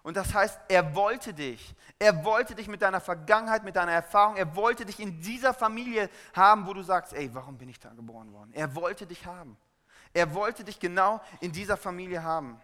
Und 0.03 0.15
das 0.15 0.33
heißt, 0.33 0.59
er 0.69 0.95
wollte 0.95 1.33
dich. 1.33 1.75
Er 1.97 2.23
wollte 2.23 2.55
dich 2.55 2.67
mit 2.67 2.81
deiner 2.81 3.01
Vergangenheit, 3.01 3.63
mit 3.63 3.75
deiner 3.75 3.91
Erfahrung. 3.91 4.37
Er 4.37 4.55
wollte 4.55 4.85
dich 4.85 4.99
in 4.99 5.21
dieser 5.21 5.53
Familie 5.53 6.09
haben, 6.33 6.65
wo 6.65 6.73
du 6.73 6.81
sagst, 6.81 7.13
ey, 7.13 7.33
warum 7.33 7.57
bin 7.57 7.69
ich 7.69 7.79
da 7.79 7.89
geboren 7.89 8.31
worden? 8.31 8.53
Er 8.53 8.73
wollte 8.75 9.05
dich 9.05 9.25
haben. 9.25 9.57
Er 10.13 10.33
wollte 10.33 10.63
dich 10.63 10.79
genau 10.79 11.21
in 11.41 11.51
dieser 11.51 11.77
Familie 11.77 12.23
haben. 12.23 12.59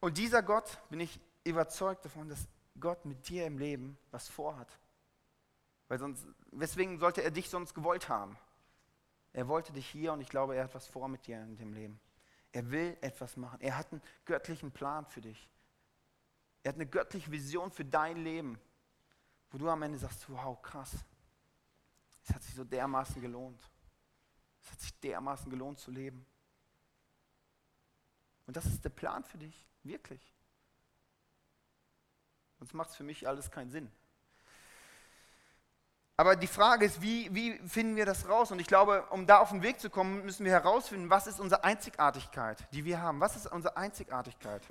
Und 0.00 0.18
dieser 0.18 0.42
Gott, 0.42 0.78
bin 0.88 1.00
ich 1.00 1.20
überzeugt 1.44 2.04
davon, 2.04 2.28
dass 2.28 2.46
Gott 2.78 3.04
mit 3.04 3.28
dir 3.28 3.46
im 3.46 3.58
Leben 3.58 3.98
was 4.10 4.28
vorhat. 4.28 4.68
Weil 5.88 5.98
sonst, 5.98 6.26
weswegen 6.52 6.98
sollte 6.98 7.22
er 7.22 7.30
dich 7.30 7.50
sonst 7.50 7.74
gewollt 7.74 8.08
haben? 8.08 8.36
Er 9.32 9.48
wollte 9.48 9.72
dich 9.72 9.86
hier 9.86 10.12
und 10.12 10.20
ich 10.20 10.28
glaube, 10.28 10.56
er 10.56 10.64
hat 10.64 10.74
was 10.74 10.86
vor 10.86 11.08
mit 11.08 11.26
dir 11.26 11.40
in 11.42 11.56
dem 11.56 11.72
Leben. 11.72 12.00
Er 12.52 12.70
will 12.70 12.96
etwas 13.00 13.36
machen. 13.36 13.60
Er 13.60 13.76
hat 13.76 13.92
einen 13.92 14.02
göttlichen 14.24 14.72
Plan 14.72 15.04
für 15.06 15.20
dich. 15.20 15.50
Er 16.66 16.70
hat 16.70 16.76
eine 16.78 16.86
göttliche 16.86 17.30
Vision 17.30 17.70
für 17.70 17.84
dein 17.84 18.16
Leben, 18.16 18.58
wo 19.52 19.58
du 19.58 19.70
am 19.70 19.82
Ende 19.82 19.98
sagst, 19.98 20.28
wow, 20.28 20.60
krass. 20.60 20.96
Es 22.24 22.34
hat 22.34 22.42
sich 22.42 22.56
so 22.56 22.64
dermaßen 22.64 23.22
gelohnt. 23.22 23.62
Es 24.60 24.72
hat 24.72 24.80
sich 24.80 24.98
dermaßen 24.98 25.48
gelohnt 25.48 25.78
zu 25.78 25.92
leben. 25.92 26.26
Und 28.48 28.56
das 28.56 28.66
ist 28.66 28.84
der 28.84 28.90
Plan 28.90 29.22
für 29.22 29.38
dich, 29.38 29.64
wirklich. 29.84 30.20
Sonst 32.58 32.74
macht 32.74 32.90
es 32.90 32.96
für 32.96 33.04
mich 33.04 33.28
alles 33.28 33.48
keinen 33.48 33.70
Sinn. 33.70 33.88
Aber 36.16 36.34
die 36.34 36.48
Frage 36.48 36.86
ist, 36.86 37.00
wie, 37.00 37.32
wie 37.32 37.56
finden 37.68 37.94
wir 37.94 38.06
das 38.06 38.28
raus? 38.28 38.50
Und 38.50 38.58
ich 38.58 38.66
glaube, 38.66 39.06
um 39.10 39.24
da 39.24 39.38
auf 39.38 39.50
den 39.50 39.62
Weg 39.62 39.78
zu 39.78 39.88
kommen, 39.88 40.24
müssen 40.24 40.44
wir 40.44 40.50
herausfinden, 40.50 41.10
was 41.10 41.28
ist 41.28 41.38
unsere 41.38 41.62
Einzigartigkeit, 41.62 42.66
die 42.72 42.84
wir 42.84 43.00
haben. 43.00 43.20
Was 43.20 43.36
ist 43.36 43.46
unsere 43.46 43.76
Einzigartigkeit? 43.76 44.62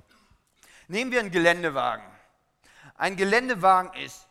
Nehmen 0.88 1.10
wir 1.10 1.20
einen 1.20 1.30
Geländewagen. 1.30 2.04
Ein 2.94 3.16
Geländewagen 3.16 3.92
ist 4.00 4.26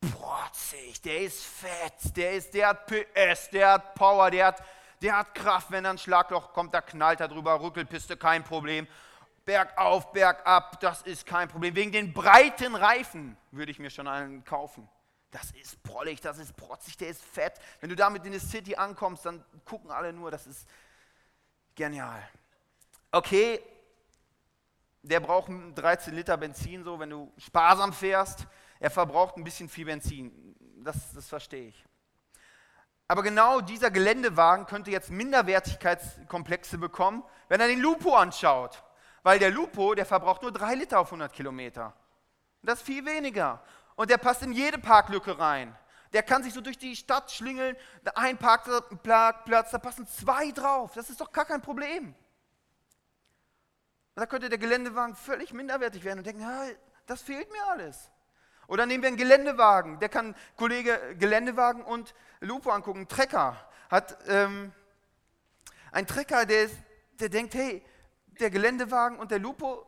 protzig, 0.00 1.00
der 1.00 1.22
ist 1.22 1.44
fett, 1.44 2.16
der, 2.16 2.32
ist, 2.32 2.52
der 2.52 2.68
hat 2.68 2.86
PS, 2.86 3.50
der 3.50 3.72
hat 3.72 3.94
Power, 3.94 4.30
der 4.30 4.46
hat, 4.46 4.62
der 5.02 5.16
hat 5.16 5.34
Kraft. 5.34 5.70
Wenn 5.70 5.86
ein 5.86 5.98
Schlagloch 5.98 6.52
kommt, 6.52 6.74
da 6.74 6.80
knallt 6.80 7.20
er 7.20 7.28
drüber, 7.28 7.60
Rückelpiste, 7.60 8.16
kein 8.16 8.44
Problem. 8.44 8.86
Bergauf, 9.44 10.12
bergab, 10.12 10.80
das 10.80 11.02
ist 11.02 11.24
kein 11.24 11.48
Problem. 11.48 11.74
Wegen 11.74 11.92
den 11.92 12.12
breiten 12.12 12.74
Reifen 12.74 13.36
würde 13.52 13.70
ich 13.70 13.78
mir 13.78 13.90
schon 13.90 14.08
einen 14.08 14.44
kaufen. 14.44 14.88
Das 15.30 15.50
ist 15.52 15.82
prollig, 15.82 16.20
das 16.20 16.38
ist 16.38 16.56
protzig, 16.56 16.96
der 16.96 17.08
ist 17.08 17.22
fett. 17.22 17.54
Wenn 17.80 17.90
du 17.90 17.96
damit 17.96 18.24
in 18.24 18.32
die 18.32 18.38
City 18.38 18.76
ankommst, 18.76 19.24
dann 19.24 19.44
gucken 19.64 19.90
alle 19.90 20.12
nur, 20.12 20.30
das 20.30 20.46
ist 20.46 20.68
genial. 21.74 22.28
Okay, 23.12 23.60
der 25.06 25.20
braucht 25.20 25.50
13 25.76 26.14
Liter 26.14 26.36
Benzin, 26.36 26.82
so 26.82 26.98
wenn 26.98 27.10
du 27.10 27.32
sparsam 27.38 27.92
fährst. 27.92 28.46
Er 28.80 28.90
verbraucht 28.90 29.36
ein 29.36 29.44
bisschen 29.44 29.68
viel 29.68 29.86
Benzin. 29.86 30.54
Das, 30.82 31.12
das 31.14 31.28
verstehe 31.28 31.68
ich. 31.68 31.84
Aber 33.08 33.22
genau 33.22 33.60
dieser 33.60 33.90
Geländewagen 33.90 34.66
könnte 34.66 34.90
jetzt 34.90 35.10
Minderwertigkeitskomplexe 35.10 36.78
bekommen, 36.78 37.22
wenn 37.48 37.60
er 37.60 37.68
den 37.68 37.80
Lupo 37.80 38.14
anschaut. 38.16 38.82
Weil 39.22 39.38
der 39.38 39.50
Lupo, 39.50 39.94
der 39.94 40.06
verbraucht 40.06 40.42
nur 40.42 40.52
3 40.52 40.74
Liter 40.74 41.00
auf 41.00 41.08
100 41.08 41.32
Kilometer. 41.32 41.94
Das 42.62 42.80
ist 42.80 42.86
viel 42.86 43.04
weniger 43.06 43.62
und 43.94 44.10
der 44.10 44.18
passt 44.18 44.42
in 44.42 44.52
jede 44.52 44.78
Parklücke 44.78 45.38
rein. 45.38 45.76
Der 46.12 46.22
kann 46.22 46.42
sich 46.42 46.52
so 46.52 46.60
durch 46.60 46.78
die 46.78 46.96
Stadt 46.96 47.30
schlingeln, 47.30 47.76
ein 48.14 48.38
Parkplatz, 48.38 49.70
da 49.70 49.78
passen 49.78 50.06
zwei 50.06 50.50
drauf. 50.50 50.92
Das 50.94 51.10
ist 51.10 51.20
doch 51.20 51.30
gar 51.30 51.44
kein 51.44 51.62
Problem. 51.62 52.14
Da 54.16 54.26
könnte 54.26 54.48
der 54.48 54.58
Geländewagen 54.58 55.14
völlig 55.14 55.52
minderwertig 55.52 56.02
werden 56.02 56.20
und 56.20 56.26
denken, 56.26 56.44
das 57.06 57.22
fehlt 57.22 57.50
mir 57.52 57.64
alles. 57.68 58.10
Oder 58.66 58.86
nehmen 58.86 59.02
wir 59.02 59.08
einen 59.08 59.16
Geländewagen. 59.16 60.00
Der 60.00 60.08
kann 60.08 60.34
Kollege 60.56 61.16
Geländewagen 61.18 61.82
und 61.82 62.14
Lupo 62.40 62.70
angucken. 62.70 63.00
Ein 63.00 63.08
Trecker 63.08 63.56
hat 63.90 64.18
ähm, 64.26 64.72
ein 65.92 66.06
Trecker, 66.06 66.46
der, 66.46 66.64
ist, 66.64 66.76
der 67.20 67.28
denkt, 67.28 67.54
hey, 67.54 67.84
der 68.40 68.50
Geländewagen 68.50 69.18
und 69.18 69.30
der 69.30 69.38
Lupo, 69.38 69.86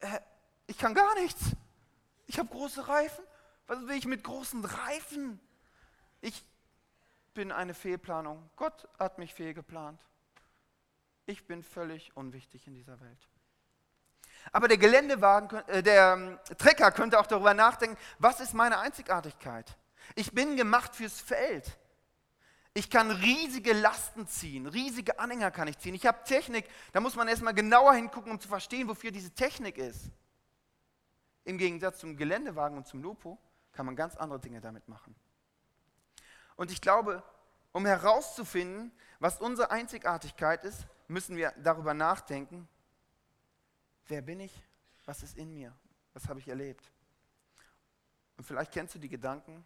äh, 0.00 0.20
ich 0.66 0.78
kann 0.78 0.94
gar 0.94 1.14
nichts. 1.20 1.40
Ich 2.26 2.38
habe 2.38 2.48
große 2.48 2.88
Reifen. 2.88 3.24
Was 3.66 3.80
will 3.86 3.96
ich 3.96 4.06
mit 4.06 4.24
großen 4.24 4.64
Reifen? 4.64 5.40
Ich 6.20 6.44
bin 7.34 7.52
eine 7.52 7.74
Fehlplanung. 7.74 8.50
Gott 8.56 8.88
hat 8.98 9.18
mich 9.18 9.34
fehlgeplant. 9.34 10.00
Ich 11.26 11.46
bin 11.46 11.62
völlig 11.62 12.16
unwichtig 12.16 12.66
in 12.66 12.74
dieser 12.74 13.00
Welt. 13.00 13.28
Aber 14.52 14.68
der 14.68 14.76
Geländewagen, 14.76 15.58
äh, 15.68 15.82
der 15.82 16.14
ähm, 16.14 16.38
Trecker 16.58 16.92
könnte 16.92 17.18
auch 17.18 17.26
darüber 17.26 17.54
nachdenken, 17.54 17.96
was 18.18 18.40
ist 18.40 18.52
meine 18.52 18.78
Einzigartigkeit? 18.78 19.76
Ich 20.14 20.32
bin 20.32 20.56
gemacht 20.56 20.94
fürs 20.94 21.20
Feld. 21.20 21.78
Ich 22.74 22.90
kann 22.90 23.10
riesige 23.10 23.72
Lasten 23.72 24.26
ziehen, 24.26 24.66
riesige 24.66 25.18
Anhänger 25.18 25.52
kann 25.52 25.68
ich 25.68 25.78
ziehen. 25.78 25.94
Ich 25.94 26.06
habe 26.06 26.24
Technik, 26.24 26.68
da 26.92 27.00
muss 27.00 27.14
man 27.14 27.28
erstmal 27.28 27.54
genauer 27.54 27.94
hingucken, 27.94 28.32
um 28.32 28.40
zu 28.40 28.48
verstehen, 28.48 28.88
wofür 28.88 29.12
diese 29.12 29.30
Technik 29.30 29.78
ist. 29.78 30.10
Im 31.44 31.56
Gegensatz 31.56 32.00
zum 32.00 32.16
Geländewagen 32.16 32.76
und 32.76 32.86
zum 32.86 33.00
Lupo 33.00 33.38
kann 33.72 33.86
man 33.86 33.94
ganz 33.94 34.16
andere 34.16 34.40
Dinge 34.40 34.60
damit 34.60 34.88
machen. 34.88 35.14
Und 36.56 36.72
ich 36.72 36.80
glaube, 36.80 37.22
um 37.72 37.86
herauszufinden, 37.86 38.92
was 39.24 39.40
unsere 39.40 39.70
Einzigartigkeit 39.70 40.66
ist, 40.66 40.86
müssen 41.08 41.34
wir 41.34 41.54
darüber 41.56 41.94
nachdenken, 41.94 42.68
wer 44.04 44.20
bin 44.20 44.38
ich, 44.38 44.52
was 45.06 45.22
ist 45.22 45.38
in 45.38 45.50
mir, 45.50 45.74
was 46.12 46.28
habe 46.28 46.40
ich 46.40 46.48
erlebt. 46.48 46.92
Und 48.36 48.44
vielleicht 48.44 48.70
kennst 48.70 48.96
du 48.96 48.98
die 48.98 49.08
Gedanken, 49.08 49.64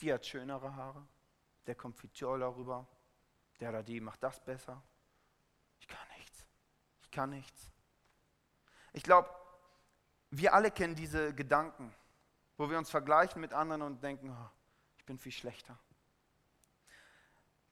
die 0.00 0.12
hat 0.12 0.24
schönere 0.24 0.76
Haare, 0.76 1.04
der 1.66 1.74
kommt 1.74 1.96
viel 1.96 2.10
toller 2.10 2.54
rüber, 2.54 2.86
der 3.58 3.70
oder 3.70 3.82
die 3.82 4.00
macht 4.00 4.22
das 4.22 4.38
besser. 4.38 4.80
Ich 5.80 5.88
kann 5.88 6.06
nichts, 6.18 6.46
ich 7.00 7.10
kann 7.10 7.30
nichts. 7.30 7.68
Ich 8.92 9.02
glaube, 9.02 9.28
wir 10.30 10.54
alle 10.54 10.70
kennen 10.70 10.94
diese 10.94 11.34
Gedanken, 11.34 11.92
wo 12.56 12.70
wir 12.70 12.78
uns 12.78 12.90
vergleichen 12.90 13.40
mit 13.40 13.52
anderen 13.52 13.82
und 13.82 14.04
denken, 14.04 14.30
oh, 14.30 14.50
ich 14.98 15.04
bin 15.04 15.18
viel 15.18 15.32
schlechter. 15.32 15.76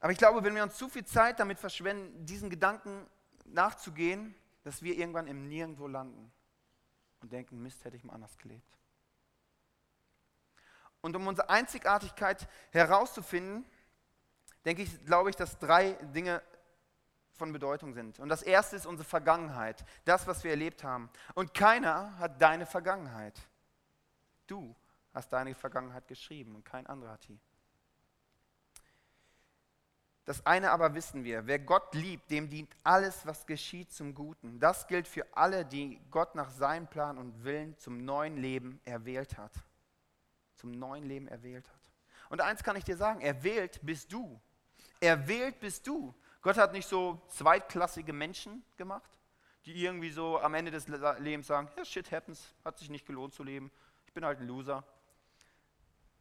Aber 0.00 0.12
ich 0.12 0.18
glaube, 0.18 0.44
wenn 0.44 0.54
wir 0.54 0.62
uns 0.62 0.76
zu 0.76 0.88
viel 0.88 1.04
Zeit 1.04 1.40
damit 1.40 1.58
verschwenden, 1.58 2.24
diesen 2.24 2.50
Gedanken 2.50 3.06
nachzugehen, 3.46 4.34
dass 4.62 4.82
wir 4.82 4.96
irgendwann 4.96 5.26
im 5.26 5.48
Nirgendwo 5.48 5.86
landen 5.86 6.32
und 7.20 7.32
denken, 7.32 7.62
Mist, 7.62 7.84
hätte 7.84 7.96
ich 7.96 8.04
mal 8.04 8.14
anders 8.14 8.36
gelebt. 8.38 8.78
Und 11.00 11.16
um 11.16 11.26
unsere 11.26 11.48
Einzigartigkeit 11.48 12.48
herauszufinden, 12.70 13.64
denke 14.64 14.82
ich, 14.82 15.04
glaube 15.04 15.30
ich, 15.30 15.36
dass 15.36 15.58
drei 15.58 15.92
Dinge 16.14 16.42
von 17.34 17.52
Bedeutung 17.52 17.94
sind. 17.94 18.18
Und 18.18 18.28
das 18.28 18.42
erste 18.42 18.76
ist 18.76 18.84
unsere 18.84 19.08
Vergangenheit, 19.08 19.84
das, 20.04 20.26
was 20.26 20.42
wir 20.42 20.50
erlebt 20.50 20.82
haben. 20.82 21.08
Und 21.34 21.54
keiner 21.54 22.18
hat 22.18 22.42
deine 22.42 22.66
Vergangenheit. 22.66 23.40
Du 24.46 24.74
hast 25.14 25.32
deine 25.32 25.54
Vergangenheit 25.54 26.06
geschrieben 26.08 26.56
und 26.56 26.64
kein 26.64 26.86
anderer 26.86 27.12
hat 27.12 27.28
die. 27.28 27.40
Das 30.28 30.44
eine 30.44 30.72
aber 30.72 30.94
wissen 30.94 31.24
wir, 31.24 31.46
wer 31.46 31.58
Gott 31.58 31.94
liebt, 31.94 32.30
dem 32.30 32.50
dient 32.50 32.70
alles, 32.84 33.24
was 33.24 33.46
geschieht, 33.46 33.90
zum 33.90 34.12
Guten. 34.12 34.60
Das 34.60 34.86
gilt 34.86 35.08
für 35.08 35.26
alle, 35.34 35.64
die 35.64 35.98
Gott 36.10 36.34
nach 36.34 36.50
seinem 36.50 36.86
Plan 36.86 37.16
und 37.16 37.44
Willen 37.44 37.78
zum 37.78 38.04
neuen 38.04 38.36
Leben 38.36 38.78
erwählt 38.84 39.38
hat. 39.38 39.54
Zum 40.56 40.72
neuen 40.72 41.04
Leben 41.04 41.28
erwählt 41.28 41.66
hat. 41.66 41.80
Und 42.28 42.42
eins 42.42 42.62
kann 42.62 42.76
ich 42.76 42.84
dir 42.84 42.98
sagen, 42.98 43.22
erwählt 43.22 43.80
bist 43.82 44.12
du. 44.12 44.38
Erwählt 45.00 45.60
bist 45.60 45.86
du. 45.86 46.14
Gott 46.42 46.58
hat 46.58 46.74
nicht 46.74 46.88
so 46.90 47.22
zweitklassige 47.28 48.12
Menschen 48.12 48.62
gemacht, 48.76 49.18
die 49.64 49.82
irgendwie 49.82 50.10
so 50.10 50.38
am 50.40 50.52
Ende 50.52 50.70
des 50.70 50.88
Lebens 50.88 51.46
sagen, 51.46 51.70
ja, 51.74 51.86
shit 51.86 52.12
happens, 52.12 52.54
hat 52.66 52.78
sich 52.78 52.90
nicht 52.90 53.06
gelohnt 53.06 53.32
zu 53.32 53.44
leben, 53.44 53.72
ich 54.04 54.12
bin 54.12 54.26
halt 54.26 54.40
ein 54.40 54.46
Loser. 54.46 54.84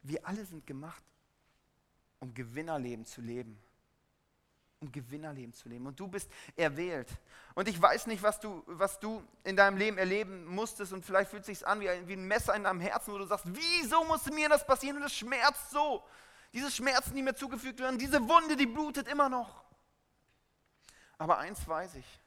Wir 0.02 0.26
alle 0.26 0.46
sind 0.46 0.66
gemacht, 0.66 1.04
um 2.22 2.34
Gewinnerleben 2.34 3.04
zu 3.04 3.20
leben. 3.20 3.62
Um 4.80 4.92
Gewinnerleben 4.92 5.54
zu 5.54 5.70
leben. 5.70 5.88
Und 5.88 6.00
du 6.00 6.08
bist 6.08 6.30
erwählt. 6.56 7.10
Und 7.56 7.68
ich 7.68 7.82
weiß 7.82 8.08
nicht, 8.08 8.22
was 8.22 8.40
du, 8.40 8.64
was 8.68 9.00
du 9.00 9.24
in 9.44 9.56
deinem 9.56 9.78
Leben 9.78 9.98
erleben 9.98 10.46
musstest. 10.46 10.94
Und 10.94 11.04
vielleicht 11.04 11.32
fühlt 11.32 11.42
es 11.42 11.48
sich 11.48 11.68
an 11.68 11.80
wie 11.80 11.90
ein, 11.90 12.08
wie 12.08 12.14
ein 12.14 12.28
Messer 12.28 12.56
in 12.56 12.64
deinem 12.64 12.80
Herzen, 12.80 13.14
wo 13.14 13.18
du 13.18 13.26
sagst, 13.26 13.46
wieso 13.48 14.04
musste 14.04 14.32
mir 14.32 14.50
das 14.50 14.66
passieren? 14.66 14.98
Und 14.98 15.04
es 15.04 15.16
schmerzt 15.16 15.72
so. 15.72 16.04
Diese 16.54 16.70
Schmerzen, 16.70 17.16
die 17.16 17.24
mir 17.24 17.36
zugefügt 17.36 17.80
werden, 17.80 17.98
diese 17.98 18.22
Wunde, 18.28 18.56
die 18.56 18.68
blutet 18.68 19.08
immer 19.08 19.30
noch. 19.30 19.64
Aber 21.18 21.40
eins 21.40 21.68
weiß 21.68 21.96
ich. 21.96 22.20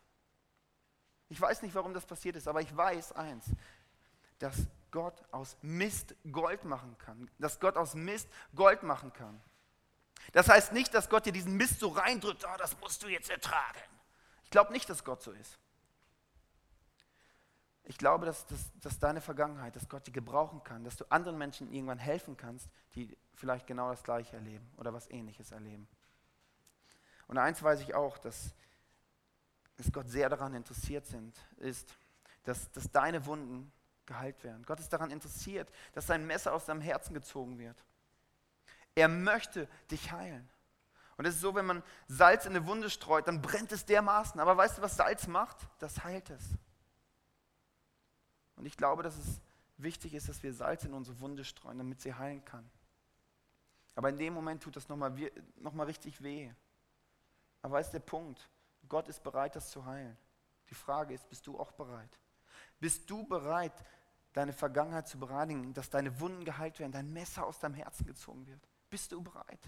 Ich 1.29 1.41
weiß 1.41 1.63
nicht, 1.63 1.75
warum 1.75 1.95
das 1.95 2.05
passiert 2.05 2.37
ist, 2.37 2.49
aber 2.49 2.61
ich 2.61 2.77
weiß 2.77 3.13
eins, 3.13 3.47
dass 4.41 4.57
Gott 4.91 5.23
aus 5.31 5.57
Mist 5.63 6.17
Gold 6.31 6.65
machen 6.65 6.97
kann. 6.99 7.31
Dass 7.39 7.61
Gott 7.61 7.77
aus 7.77 7.95
Mist 7.95 8.29
Gold 8.55 8.83
machen 8.83 9.13
kann. 9.13 9.41
Das 10.33 10.49
heißt 10.49 10.73
nicht, 10.73 10.95
dass 10.95 11.09
Gott 11.09 11.27
dir 11.27 11.33
diesen 11.33 11.57
Mist 11.57 11.81
so 11.81 11.89
reindrückt, 11.89 12.45
oh, 12.45 12.57
das 12.59 12.79
musst 12.81 13.03
du 13.03 13.09
jetzt 13.09 13.31
ertragen. 13.31 13.81
Ich 14.45 14.51
glaube 14.51 14.73
nicht, 14.73 14.89
dass 14.89 15.05
Gott 15.05 15.23
so 15.23 15.33
ist. 15.33 15.59
Ich 17.85 17.99
glaube, 17.99 18.27
dass, 18.27 18.47
dass, 18.47 18.71
dass 18.81 18.99
deine 18.99 19.21
Vergangenheit, 19.21 19.75
dass 19.75 19.89
Gott 19.89 20.07
die 20.07 20.13
gebrauchen 20.13 20.63
kann, 20.63 20.85
dass 20.85 20.97
du 20.97 21.05
anderen 21.11 21.39
Menschen 21.39 21.73
irgendwann 21.73 21.99
helfen 21.99 22.37
kannst, 22.37 22.69
die 22.95 23.17
vielleicht 23.35 23.67
genau 23.67 23.91
das 23.91 24.05
Gleiche 24.05 24.37
erleben 24.37 24.71
oder 24.77 24.93
was 24.93 25.11
Ähnliches 25.11 25.51
erleben. 25.51 25.89
Und 27.27 27.39
eins 27.39 27.63
weiß 27.63 27.81
ich 27.81 27.95
auch, 27.95 28.19
dass 28.19 28.55
dass 29.81 29.91
Gott 29.93 30.11
sehr 30.11 30.29
daran 30.29 30.53
interessiert 30.53 31.07
sind, 31.07 31.35
ist, 31.57 31.97
dass, 32.43 32.71
dass 32.73 32.91
deine 32.91 33.25
Wunden 33.25 33.73
geheilt 34.05 34.45
werden. 34.45 34.63
Gott 34.67 34.79
ist 34.79 34.93
daran 34.93 35.11
interessiert, 35.11 35.71
dass 35.93 36.07
sein 36.07 36.27
Messer 36.27 36.53
aus 36.53 36.67
seinem 36.67 36.83
Herzen 36.83 37.15
gezogen 37.15 37.59
wird. 37.59 37.83
Er 38.95 39.09
möchte 39.09 39.69
dich 39.91 40.13
heilen. 40.13 40.49
Und 41.17 41.27
es 41.27 41.35
ist 41.35 41.43
so, 41.43 41.55
wenn 41.55 41.67
man 41.67 41.83
Salz 42.09 42.47
in 42.47 42.57
eine 42.57 42.67
Wunde 42.67 42.89
streut, 42.89 43.29
dann 43.29 43.43
brennt 43.43 43.73
es 43.73 43.85
dermaßen. 43.85 44.41
Aber 44.41 44.57
weißt 44.57 44.79
du, 44.79 44.83
was 44.83 44.97
Salz 44.97 45.27
macht? 45.27 45.59
Das 45.79 46.03
heilt 46.03 46.31
es. 46.31 46.43
Und 48.57 48.67
ich 48.67 48.77
glaube, 48.77 49.03
dass 49.03 49.17
es 49.17 49.41
wichtig 49.77 50.15
ist, 50.15 50.29
dass 50.29 50.43
wir 50.43 50.53
Salz 50.55 50.85
in 50.85 50.95
unsere 50.95 51.21
Wunde 51.21 51.45
streuen, 51.45 51.79
damit 51.79 52.01
sie 52.01 52.15
heilen 52.15 52.45
kann. 52.45 52.71
Aber 53.95 54.09
in 54.09 54.19
dem 54.19 54.33
Moment 54.33 54.63
tut 54.63 54.77
das 54.77 54.89
nochmal 54.89 55.13
noch 55.57 55.75
mal 55.75 55.85
richtig 55.85 56.23
weh. 56.23 56.51
Aber 57.63 57.75
weißt 57.75 57.93
du, 57.93 57.99
der 57.99 58.07
Punkt, 58.07 58.49
Gott 58.89 59.09
ist 59.09 59.23
bereit, 59.23 59.57
das 59.57 59.71
zu 59.71 59.85
heilen. 59.85 60.17
Die 60.71 60.75
Frage 60.75 61.13
ist, 61.13 61.29
bist 61.29 61.47
du 61.47 61.59
auch 61.59 61.73
bereit? 61.73 62.19
Bist 62.79 63.11
du 63.11 63.27
bereit, 63.27 63.75
deine 64.33 64.53
Vergangenheit 64.53 65.09
zu 65.09 65.19
bereinigen, 65.19 65.75
dass 65.75 65.91
deine 65.91 66.19
Wunden 66.21 66.45
geheilt 66.45 66.79
werden, 66.79 66.93
dein 66.93 67.13
Messer 67.13 67.47
aus 67.47 67.59
deinem 67.59 67.75
Herzen 67.75 68.07
gezogen 68.07 68.47
wird? 68.47 68.70
Bist 68.91 69.13
du 69.13 69.23
bereit? 69.23 69.61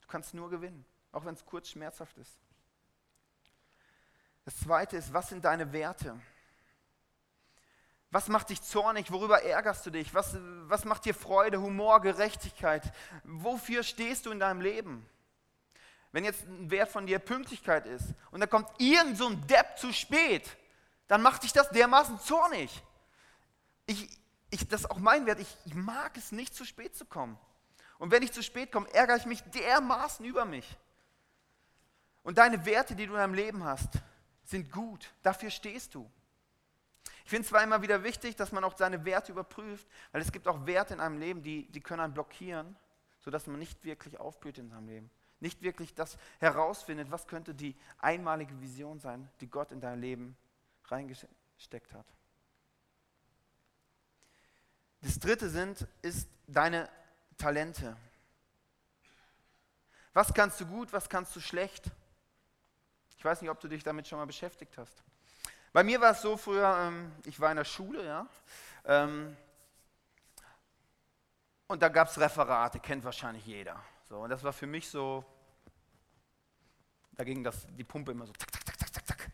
Du 0.00 0.06
kannst 0.08 0.32
nur 0.32 0.48
gewinnen, 0.48 0.84
auch 1.12 1.24
wenn 1.24 1.34
es 1.34 1.44
kurz 1.44 1.68
schmerzhaft 1.68 2.16
ist. 2.18 2.38
Das 4.44 4.56
zweite 4.58 4.96
ist, 4.96 5.12
was 5.12 5.28
sind 5.28 5.44
deine 5.44 5.72
Werte? 5.72 6.18
Was 8.10 8.28
macht 8.28 8.50
dich 8.50 8.62
zornig? 8.62 9.10
Worüber 9.10 9.42
ärgerst 9.42 9.84
du 9.86 9.90
dich? 9.90 10.14
Was, 10.14 10.36
was 10.68 10.84
macht 10.84 11.04
dir 11.04 11.14
Freude, 11.14 11.60
Humor, 11.60 12.00
Gerechtigkeit? 12.00 12.92
Wofür 13.24 13.82
stehst 13.82 14.26
du 14.26 14.30
in 14.30 14.38
deinem 14.38 14.60
Leben? 14.60 15.04
Wenn 16.12 16.24
jetzt 16.24 16.44
ein 16.46 16.70
Wert 16.70 16.90
von 16.90 17.06
dir 17.06 17.18
Pünktlichkeit 17.18 17.86
ist 17.86 18.14
und 18.30 18.38
da 18.38 18.46
kommt 18.46 18.68
irgend 18.78 19.18
so 19.18 19.26
ein 19.26 19.44
Depp 19.48 19.78
zu 19.78 19.92
spät, 19.92 20.56
dann 21.08 21.22
macht 21.22 21.42
dich 21.42 21.52
das 21.52 21.70
dermaßen 21.70 22.20
zornig. 22.20 22.84
Ich, 23.86 24.08
ich, 24.50 24.68
das 24.68 24.82
ist 24.82 24.90
auch 24.92 24.98
mein 24.98 25.26
Wert. 25.26 25.40
Ich, 25.40 25.56
ich 25.64 25.74
mag 25.74 26.16
es 26.16 26.30
nicht, 26.30 26.54
zu 26.54 26.64
spät 26.64 26.94
zu 26.94 27.04
kommen. 27.04 27.36
Und 27.98 28.10
wenn 28.10 28.22
ich 28.22 28.32
zu 28.32 28.42
spät 28.42 28.72
komme, 28.72 28.92
ärgere 28.92 29.16
ich 29.16 29.26
mich 29.26 29.42
dermaßen 29.42 30.24
über 30.24 30.44
mich. 30.44 30.76
Und 32.22 32.38
deine 32.38 32.64
Werte, 32.64 32.96
die 32.96 33.06
du 33.06 33.12
in 33.12 33.18
deinem 33.18 33.34
Leben 33.34 33.64
hast, 33.64 33.90
sind 34.44 34.72
gut. 34.72 35.12
Dafür 35.22 35.50
stehst 35.50 35.94
du. 35.94 36.10
Ich 37.24 37.30
finde 37.30 37.42
es 37.42 37.48
zwar 37.48 37.62
immer 37.62 37.82
wieder 37.82 38.02
wichtig, 38.02 38.36
dass 38.36 38.52
man 38.52 38.64
auch 38.64 38.76
seine 38.76 39.04
Werte 39.04 39.32
überprüft, 39.32 39.86
weil 40.12 40.20
es 40.20 40.32
gibt 40.32 40.46
auch 40.46 40.66
Werte 40.66 40.94
in 40.94 41.00
einem 41.00 41.18
Leben, 41.18 41.42
die, 41.42 41.66
die 41.70 41.80
können 41.80 42.00
einen 42.00 42.14
blockieren, 42.14 42.76
sodass 43.20 43.46
man 43.46 43.58
nicht 43.58 43.84
wirklich 43.84 44.18
aufblüht 44.18 44.58
in 44.58 44.68
seinem 44.68 44.88
Leben. 44.88 45.10
Nicht 45.40 45.62
wirklich 45.62 45.94
das 45.94 46.18
herausfindet, 46.38 47.10
was 47.10 47.26
könnte 47.26 47.54
die 47.54 47.76
einmalige 47.98 48.60
Vision 48.60 49.00
sein, 49.00 49.30
die 49.40 49.48
Gott 49.48 49.72
in 49.72 49.80
dein 49.80 50.00
Leben 50.00 50.36
reingesteckt 50.86 51.92
hat. 51.94 52.06
Das 55.00 55.18
dritte 55.18 55.50
sind, 55.50 55.86
ist 56.00 56.28
deine 56.46 56.88
Talente. 57.36 57.96
Was 60.12 60.32
kannst 60.32 60.60
du 60.60 60.66
gut, 60.66 60.92
was 60.92 61.08
kannst 61.08 61.34
du 61.34 61.40
schlecht? 61.40 61.90
Ich 63.16 63.24
weiß 63.24 63.40
nicht, 63.40 63.50
ob 63.50 63.60
du 63.60 63.68
dich 63.68 63.82
damit 63.82 64.06
schon 64.06 64.18
mal 64.18 64.26
beschäftigt 64.26 64.76
hast. 64.78 65.02
Bei 65.72 65.82
mir 65.82 66.00
war 66.00 66.12
es 66.12 66.22
so 66.22 66.36
früher, 66.36 66.76
ähm, 66.78 67.12
ich 67.24 67.40
war 67.40 67.50
in 67.50 67.56
der 67.56 67.64
Schule, 67.64 68.04
ja, 68.04 68.26
ähm, 68.84 69.36
und 71.66 71.82
da 71.82 71.88
gab 71.88 72.08
es 72.08 72.20
Referate, 72.20 72.78
kennt 72.78 73.02
wahrscheinlich 73.04 73.44
jeder. 73.46 73.82
So, 74.08 74.18
und 74.18 74.30
das 74.30 74.44
war 74.44 74.52
für 74.52 74.66
mich 74.66 74.88
so, 74.88 75.24
da 77.12 77.24
ging 77.24 77.42
das, 77.42 77.66
die 77.70 77.84
Pumpe 77.84 78.12
immer 78.12 78.26
so 78.26 78.32
zack, 78.34 78.52
zack, 78.52 78.64
zack, 78.64 78.78
zack, 78.78 79.06
zack. 79.06 79.30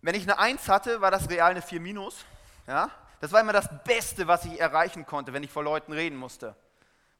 Wenn 0.00 0.14
ich 0.14 0.22
eine 0.22 0.38
1 0.38 0.68
hatte, 0.68 1.00
war 1.00 1.10
das 1.10 1.28
real 1.28 1.50
eine 1.50 1.62
4 1.62 1.80
minus. 1.80 2.24
Ja? 2.66 2.90
Das 3.20 3.32
war 3.32 3.40
immer 3.40 3.52
das 3.52 3.68
Beste, 3.84 4.26
was 4.26 4.44
ich 4.44 4.60
erreichen 4.60 5.06
konnte, 5.06 5.32
wenn 5.32 5.42
ich 5.42 5.50
vor 5.50 5.64
Leuten 5.64 5.92
reden 5.92 6.16
musste. 6.16 6.54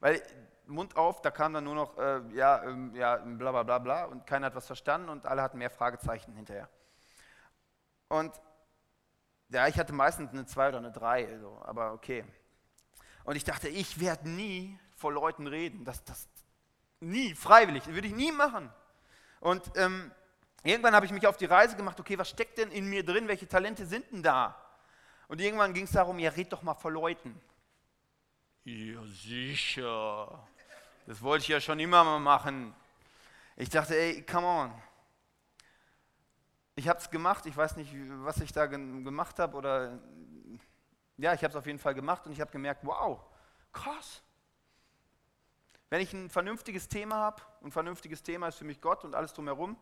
Weil 0.00 0.22
Mund 0.66 0.96
auf, 0.96 1.22
da 1.22 1.30
kam 1.30 1.54
dann 1.54 1.64
nur 1.64 1.74
noch, 1.74 1.96
äh, 1.98 2.20
ja, 2.32 2.62
ähm, 2.64 2.94
ja, 2.94 3.16
bla 3.16 3.52
bla 3.52 3.62
bla 3.62 3.78
bla 3.78 4.04
und 4.04 4.26
keiner 4.26 4.46
hat 4.46 4.54
was 4.54 4.66
verstanden 4.66 5.08
und 5.08 5.26
alle 5.26 5.42
hatten 5.42 5.58
mehr 5.58 5.70
Fragezeichen 5.70 6.34
hinterher. 6.34 6.68
Und 8.08 8.32
ja, 9.48 9.68
ich 9.68 9.78
hatte 9.78 9.92
meistens 9.92 10.32
eine 10.32 10.44
2 10.44 10.68
oder 10.68 10.78
eine 10.78 10.92
3, 10.92 11.28
also, 11.28 11.60
aber 11.64 11.92
okay. 11.92 12.24
Und 13.24 13.36
ich 13.36 13.44
dachte, 13.44 13.68
ich 13.68 14.00
werde 14.00 14.28
nie 14.28 14.78
vor 14.96 15.12
Leuten 15.12 15.46
reden. 15.46 15.84
Das, 15.84 16.02
das, 16.04 16.28
nie, 17.00 17.34
freiwillig, 17.34 17.84
das 17.84 17.94
würde 17.94 18.08
ich 18.08 18.14
nie 18.14 18.32
machen. 18.32 18.72
Und 19.40 19.62
ähm, 19.76 20.10
irgendwann 20.62 20.94
habe 20.94 21.06
ich 21.06 21.12
mich 21.12 21.26
auf 21.26 21.36
die 21.36 21.44
Reise 21.44 21.76
gemacht, 21.76 22.00
okay, 22.00 22.18
was 22.18 22.28
steckt 22.28 22.58
denn 22.58 22.70
in 22.70 22.88
mir 22.88 23.04
drin, 23.04 23.28
welche 23.28 23.46
Talente 23.46 23.86
sind 23.86 24.10
denn 24.10 24.22
da? 24.22 24.60
Und 25.28 25.40
irgendwann 25.40 25.74
ging 25.74 25.84
es 25.84 25.92
darum, 25.92 26.18
ja, 26.18 26.30
red 26.30 26.52
doch 26.52 26.62
mal 26.62 26.74
vor 26.74 26.92
Leuten. 26.92 27.40
Ja, 28.64 29.00
sicher. 29.06 30.48
Das 31.06 31.22
wollte 31.22 31.42
ich 31.42 31.48
ja 31.48 31.60
schon 31.60 31.78
immer 31.78 32.04
mal 32.04 32.18
machen. 32.18 32.74
Ich 33.56 33.70
dachte, 33.70 33.96
ey, 33.96 34.22
come 34.22 34.46
on. 34.46 34.82
Ich 36.74 36.88
habe 36.88 36.98
es 36.98 37.10
gemacht, 37.10 37.46
ich 37.46 37.56
weiß 37.56 37.76
nicht, 37.76 37.90
was 38.24 38.40
ich 38.40 38.52
da 38.52 38.66
gemacht 38.66 39.38
habe 39.38 39.56
oder 39.56 39.98
ja, 41.16 41.32
ich 41.32 41.42
habe 41.42 41.52
es 41.52 41.56
auf 41.56 41.66
jeden 41.66 41.78
Fall 41.78 41.94
gemacht 41.94 42.26
und 42.26 42.32
ich 42.32 42.40
habe 42.40 42.50
gemerkt, 42.50 42.84
wow, 42.84 43.20
krass. 43.72 44.22
Wenn 45.88 46.00
ich 46.00 46.12
ein 46.12 46.28
vernünftiges 46.28 46.88
Thema 46.88 47.16
habe, 47.16 47.42
ein 47.62 47.70
vernünftiges 47.70 48.22
Thema 48.22 48.48
ist 48.48 48.58
für 48.58 48.64
mich 48.64 48.80
Gott 48.80 49.04
und 49.04 49.14
alles 49.14 49.32
drumherum, 49.32 49.76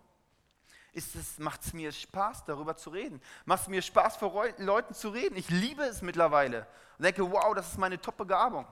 macht 1.39 1.65
es 1.65 1.73
mir 1.73 1.93
Spaß, 1.93 2.45
darüber 2.45 2.77
zu 2.77 2.91
reden. 2.91 3.21
Macht 3.45 3.63
es 3.63 3.69
mir 3.69 3.83
Spaß, 3.83 4.17
vor 4.17 4.47
Leuten 4.59 4.95
zu 4.95 5.09
reden. 5.09 5.37
Ich 5.37 5.49
liebe 5.51 5.83
es 5.85 6.03
mittlerweile 6.03 6.67
und 6.99 7.05
denke, 7.05 7.31
wow, 7.31 7.55
das 7.55 7.69
ist 7.69 7.79
meine 7.79 8.01
Top-Begabung. 8.01 8.67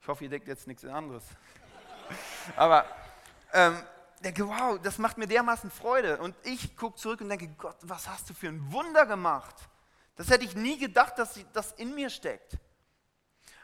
Ich 0.00 0.08
hoffe, 0.08 0.24
ihr 0.24 0.30
denkt 0.30 0.48
jetzt 0.48 0.66
nichts 0.66 0.84
anderes. 0.84 1.24
Aber 2.56 2.84
ähm, 3.52 3.82
denke, 4.22 4.46
wow, 4.46 4.78
das 4.82 4.98
macht 4.98 5.18
mir 5.18 5.26
dermaßen 5.26 5.70
Freude. 5.70 6.18
Und 6.18 6.34
ich 6.44 6.76
gucke 6.76 6.96
zurück 6.96 7.20
und 7.20 7.28
denke, 7.28 7.48
Gott, 7.58 7.76
was 7.82 8.08
hast 8.08 8.30
du 8.30 8.34
für 8.34 8.48
ein 8.48 8.72
Wunder 8.72 9.06
gemacht? 9.06 9.56
Das 10.16 10.30
hätte 10.30 10.44
ich 10.44 10.54
nie 10.54 10.78
gedacht, 10.78 11.18
dass 11.18 11.38
das 11.52 11.72
in 11.72 11.94
mir 11.94 12.10
steckt. 12.10 12.56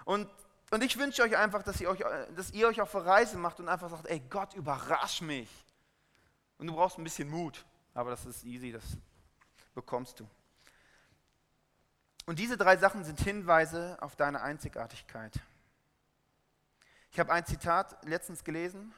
Und, 0.05 0.29
und 0.71 0.83
ich 0.85 0.99
wünsche 0.99 1.23
euch 1.23 1.37
einfach, 1.37 1.63
dass 1.63 1.81
ihr, 1.81 1.89
euch, 1.89 2.05
dass 2.37 2.51
ihr 2.51 2.69
euch 2.69 2.81
auf 2.81 2.95
eine 2.95 3.07
Reise 3.07 3.39
macht 3.39 3.61
und 3.61 3.69
einfach 3.69 3.91
sagt, 3.91 4.07
ey 4.07 4.21
Gott, 4.29 4.55
überrasch 4.55 5.23
mich. 5.23 5.49
Und 6.59 6.67
du 6.67 6.75
brauchst 6.75 6.99
ein 6.99 7.05
bisschen 7.05 7.29
Mut, 7.29 7.65
aber 7.95 8.11
das 8.11 8.25
ist 8.27 8.45
easy, 8.45 8.73
das 8.73 8.85
bekommst 9.75 10.21
du. 10.21 10.29
Und 12.27 12.39
diese 12.39 12.57
drei 12.57 12.77
Sachen 12.77 13.05
sind 13.05 13.21
Hinweise 13.21 13.97
auf 14.01 14.17
deine 14.17 14.43
Einzigartigkeit. 14.43 15.41
Ich 17.11 17.19
habe 17.19 17.33
ein 17.33 17.45
Zitat 17.45 18.05
letztens 18.07 18.45
gelesen. 18.45 18.95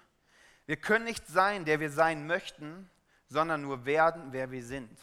Wir 0.66 0.76
können 0.76 1.04
nicht 1.04 1.26
sein, 1.26 1.64
der 1.64 1.80
wir 1.80 1.90
sein 1.90 2.26
möchten, 2.26 2.88
sondern 3.28 3.62
nur 3.62 3.84
werden, 3.84 4.32
wer 4.32 4.50
wir 4.50 4.64
sind. 4.64 4.98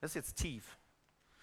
Das 0.00 0.12
ist 0.12 0.14
jetzt 0.14 0.36
tief. 0.36 0.78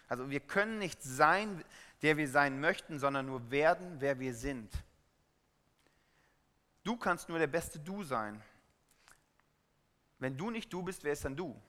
Also 0.07 0.29
wir 0.29 0.39
können 0.39 0.79
nicht 0.79 1.01
sein, 1.01 1.63
der 2.01 2.17
wir 2.17 2.29
sein 2.29 2.59
möchten, 2.59 2.99
sondern 2.99 3.25
nur 3.25 3.49
werden, 3.51 3.95
wer 3.99 4.19
wir 4.19 4.33
sind. 4.33 4.71
Du 6.83 6.97
kannst 6.97 7.29
nur 7.29 7.39
der 7.39 7.47
beste 7.47 7.79
Du 7.79 8.03
sein. 8.03 8.41
Wenn 10.25 10.37
du 10.37 10.49
nicht 10.49 10.73
du 10.73 10.81
bist, 10.81 11.03
wer 11.03 11.13
ist 11.13 11.23
dann 11.23 11.35
du? 11.35 11.59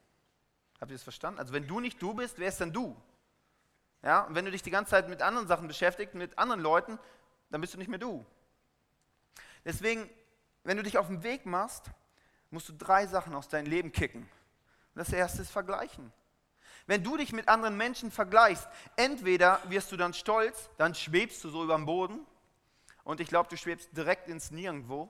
Habt 0.81 0.91
ihr 0.91 0.97
das 0.97 1.03
verstanden? 1.03 1.39
Also 1.39 1.53
wenn 1.53 1.67
du 1.67 1.81
nicht 1.81 2.01
du 2.01 2.15
bist, 2.15 2.39
wer 2.39 2.49
ist 2.49 2.61
dann 2.61 2.73
du? 2.73 2.97
Ja, 4.03 4.23
und 4.23 4.35
wenn 4.35 4.45
du 4.45 4.51
dich 4.51 4.63
die 4.63 4.71
ganze 4.71 4.91
Zeit 4.91 5.09
mit 5.09 5.23
anderen 5.23 5.47
Sachen 5.47 5.69
beschäftigst, 5.69 6.15
mit 6.15 6.39
anderen 6.39 6.61
Leuten, 6.61 6.99
dann 7.51 7.61
bist 7.61 7.75
du 7.75 7.79
nicht 7.79 7.89
mehr 7.89 7.99
du. 7.99 8.25
Deswegen 9.65 10.09
wenn 10.67 10.77
du 10.77 10.83
dich 10.83 10.99
auf 10.99 11.07
den 11.07 11.23
Weg 11.23 11.47
machst, 11.47 11.93
musst 12.51 12.69
du 12.69 12.73
drei 12.73 13.07
Sachen 13.07 13.35
aus 13.35 13.49
deinem 13.49 13.67
Leben 13.67 13.93
kicken. 13.93 14.29
Das 14.97 15.13
erste 15.13 15.43
ist 15.43 15.51
Vergleichen. 15.51 16.13
Wenn 16.87 17.05
du 17.05 17.17
dich 17.17 17.33
mit 17.33 17.49
anderen 17.49 17.77
Menschen 17.77 18.11
vergleichst, 18.11 18.67
entweder 18.97 19.61
wirst 19.69 19.93
du 19.93 19.97
dann 19.97 20.13
stolz, 20.13 20.69
dann 20.77 20.95
schwebst 20.95 21.43
du 21.45 21.51
so 21.51 21.63
über 21.63 21.77
dem 21.77 21.87
Boden 21.87 22.27
und 23.05 23.21
ich 23.21 23.29
glaube, 23.29 23.49
du 23.49 23.57
schwebst 23.57 23.97
direkt 23.97 24.29
ins 24.29 24.51
Nirgendwo, 24.51 25.09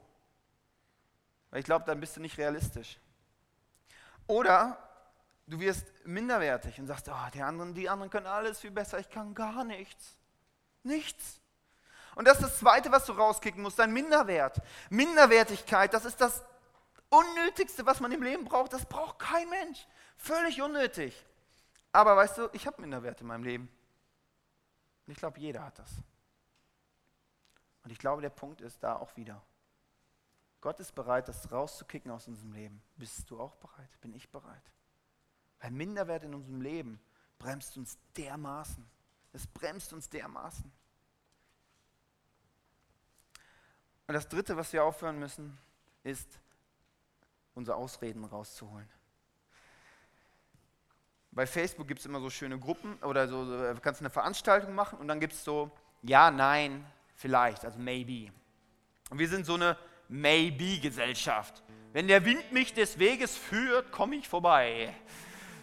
weil 1.51 1.61
ich 1.61 1.65
glaube, 1.65 1.87
dann 1.87 2.01
bist 2.01 2.17
du 2.17 2.21
nicht 2.21 2.37
realistisch. 2.37 2.99
Oder 4.27 4.79
du 5.47 5.61
wirst 5.61 5.87
minderwertig 6.05 6.79
und 6.79 6.87
sagst, 6.87 7.09
oh, 7.09 7.31
die 7.33 7.43
anderen, 7.43 7.75
die 7.75 7.89
anderen 7.89 8.11
können 8.11 8.27
alles 8.27 8.61
viel 8.61 8.71
besser, 8.71 8.99
ich 8.99 9.09
kann 9.09 9.35
gar 9.35 9.65
nichts. 9.65 10.17
Nichts. 10.83 11.41
Und 12.15 12.27
das 12.27 12.39
ist 12.39 12.45
das 12.45 12.59
Zweite, 12.59 12.91
was 12.91 13.05
du 13.05 13.13
rauskicken 13.13 13.63
musst, 13.63 13.79
dein 13.79 13.93
Minderwert. 13.93 14.61
Minderwertigkeit, 14.91 15.93
das 15.93 16.05
ist 16.05 16.21
das 16.21 16.43
Unnötigste, 17.09 17.87
was 17.87 18.01
man 18.01 18.11
im 18.11 18.23
Leben 18.23 18.45
braucht. 18.45 18.73
Das 18.73 18.85
braucht 18.85 19.19
kein 19.19 19.49
Mensch. 19.49 19.87
Völlig 20.17 20.61
unnötig. 20.61 21.25
Aber 21.93 22.17
weißt 22.17 22.39
du, 22.39 22.49
ich 22.53 22.67
habe 22.67 22.81
Minderwert 22.81 23.21
in 23.21 23.27
meinem 23.27 23.45
Leben. 23.45 23.69
Und 25.07 25.13
ich 25.13 25.19
glaube, 25.19 25.39
jeder 25.39 25.65
hat 25.65 25.79
das. 25.79 25.91
Und 27.85 27.91
ich 27.93 27.99
glaube, 27.99 28.23
der 28.23 28.31
Punkt 28.31 28.61
ist 28.61 28.83
da 28.83 28.97
auch 28.97 29.17
wieder. 29.17 29.41
Gott 30.67 30.81
ist 30.81 30.97
bereit, 30.97 31.29
das 31.29 31.53
rauszukicken 31.53 32.11
aus 32.11 32.27
unserem 32.27 32.53
Leben. 32.53 32.83
Bist 32.97 33.31
du 33.31 33.41
auch 33.41 33.55
bereit? 33.55 34.01
Bin 34.01 34.13
ich 34.13 34.29
bereit? 34.29 34.73
Weil 35.61 35.71
Minderwert 35.71 36.25
in 36.25 36.35
unserem 36.35 36.61
Leben 36.61 36.99
bremst 37.39 37.77
uns 37.77 37.97
dermaßen. 38.17 38.85
Es 39.33 39.47
bremst 39.47 39.93
uns 39.93 40.09
dermaßen. 40.09 40.73
Und 44.09 44.13
das 44.13 44.27
Dritte, 44.29 44.57
was 44.57 44.73
wir 44.73 44.83
aufhören 44.83 45.21
müssen, 45.21 45.57
ist, 46.03 46.41
unsere 47.55 47.77
Ausreden 47.77 48.25
rauszuholen. 48.25 48.91
Bei 51.31 51.47
Facebook 51.47 51.87
gibt 51.87 52.01
es 52.01 52.07
immer 52.07 52.19
so 52.19 52.29
schöne 52.29 52.59
Gruppen 52.59 52.97
oder 53.05 53.29
so, 53.29 53.45
du 53.73 53.81
kannst 53.81 54.01
eine 54.01 54.11
Veranstaltung 54.11 54.75
machen 54.75 54.99
und 54.99 55.07
dann 55.07 55.21
gibt 55.21 55.35
es 55.35 55.45
so, 55.45 55.71
ja, 56.03 56.33
nein, 56.33 56.85
vielleicht, 57.15 57.65
also 57.65 57.79
maybe. 57.79 58.33
Und 59.11 59.21
wir 59.21 59.29
sind 59.29 59.47
so 59.47 59.55
eine 59.55 59.79
Maybe-Gesellschaft. 60.09 61.63
Wenn 61.93 62.09
der 62.09 62.25
Wind 62.25 62.53
mich 62.53 62.75
des 62.75 62.99
Weges 62.99 63.37
führt, 63.37 63.91
komme 63.93 64.17
ich 64.17 64.29
vorbei. 64.29 64.95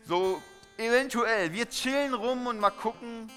So 0.06 0.41
eventuell, 0.77 1.53
wir 1.53 1.69
chillen 1.69 2.13
rum 2.13 2.47
und 2.47 2.60
mal 2.60 2.71
gucken, 2.71 3.29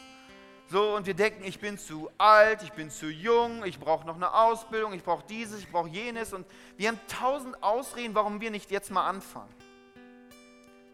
so, 0.69 0.97
und 0.97 1.07
wir 1.07 1.15
denken, 1.15 1.45
ich 1.45 1.61
bin 1.61 1.79
zu 1.79 2.11
alt, 2.19 2.61
ich 2.63 2.73
bin 2.73 2.91
zu 2.91 3.07
jung, 3.07 3.65
ich 3.65 3.79
brauche 3.79 4.05
noch 4.05 4.17
eine 4.17 4.33
Ausbildung, 4.35 4.95
ich 4.95 5.05
brauche 5.05 5.25
dieses, 5.29 5.61
ich 5.61 5.71
brauche 5.71 5.89
jenes. 5.89 6.33
Und 6.33 6.45
wir 6.77 6.89
haben 6.89 6.99
tausend 7.07 7.63
Ausreden, 7.63 8.17
warum 8.17 8.41
wir 8.41 8.51
nicht 8.51 8.71
jetzt 8.73 8.91
mal 8.91 9.07
anfangen. 9.07 9.55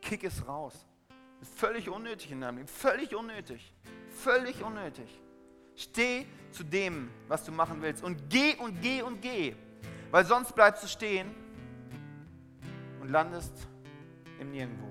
Kick 0.02 0.24
es 0.24 0.46
raus. 0.46 0.74
Ist 1.40 1.58
völlig 1.58 1.88
unnötig 1.88 2.30
in 2.32 2.42
deinem 2.42 2.58
Leben. 2.58 2.68
Völlig 2.68 3.14
unnötig. 3.14 3.72
Völlig 4.10 4.62
unnötig. 4.62 5.08
Steh 5.74 6.26
zu 6.50 6.64
dem, 6.64 7.10
was 7.26 7.44
du 7.44 7.50
machen 7.50 7.80
willst. 7.80 8.04
Und 8.04 8.28
geh 8.28 8.54
und 8.56 8.82
geh 8.82 9.00
und 9.00 9.22
geh. 9.22 9.54
Weil 10.12 10.26
sonst 10.26 10.54
bleibst 10.54 10.84
du 10.84 10.88
stehen 10.88 11.34
und 13.00 13.08
landest 13.08 13.66
im 14.38 14.50
Nirgendwo. 14.50 14.86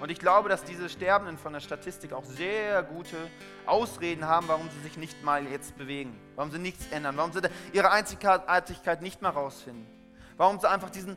Und 0.00 0.10
ich 0.10 0.18
glaube, 0.18 0.48
dass 0.48 0.64
diese 0.64 0.88
Sterbenden 0.88 1.38
von 1.38 1.52
der 1.52 1.60
Statistik 1.60 2.12
auch 2.12 2.24
sehr 2.24 2.82
gute 2.82 3.16
Ausreden 3.64 4.26
haben, 4.26 4.48
warum 4.48 4.68
sie 4.70 4.80
sich 4.80 4.96
nicht 4.96 5.22
mal 5.22 5.46
jetzt 5.46 5.78
bewegen, 5.78 6.18
warum 6.34 6.50
sie 6.50 6.58
nichts 6.58 6.88
ändern, 6.90 7.16
warum 7.16 7.32
sie 7.32 7.40
ihre 7.72 7.92
Einzigartigkeit 7.92 9.02
nicht 9.02 9.22
mehr 9.22 9.30
rausfinden, 9.30 9.86
warum 10.36 10.58
sie 10.58 10.68
einfach 10.68 10.90
diesen, 10.90 11.16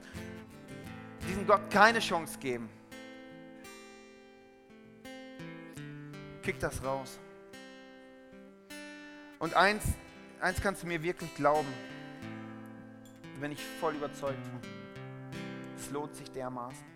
diesen 1.28 1.48
Gott 1.48 1.72
keine 1.72 2.00
Chance 2.00 2.38
geben. 2.38 2.70
Kick 6.44 6.60
das 6.60 6.84
raus. 6.84 7.20
Und 9.40 9.56
eins, 9.56 9.84
eins 10.40 10.62
kannst 10.62 10.84
du 10.84 10.88
mir 10.88 11.02
wirklich 11.02 11.34
glauben, 11.34 11.68
wenn 13.42 13.52
ich 13.52 13.64
voll 13.80 13.96
überzeugt 13.96 14.42
bin. 14.44 14.72
Es 15.78 15.90
lohnt 15.92 16.16
sich 16.16 16.32
dermaßen 16.32 16.92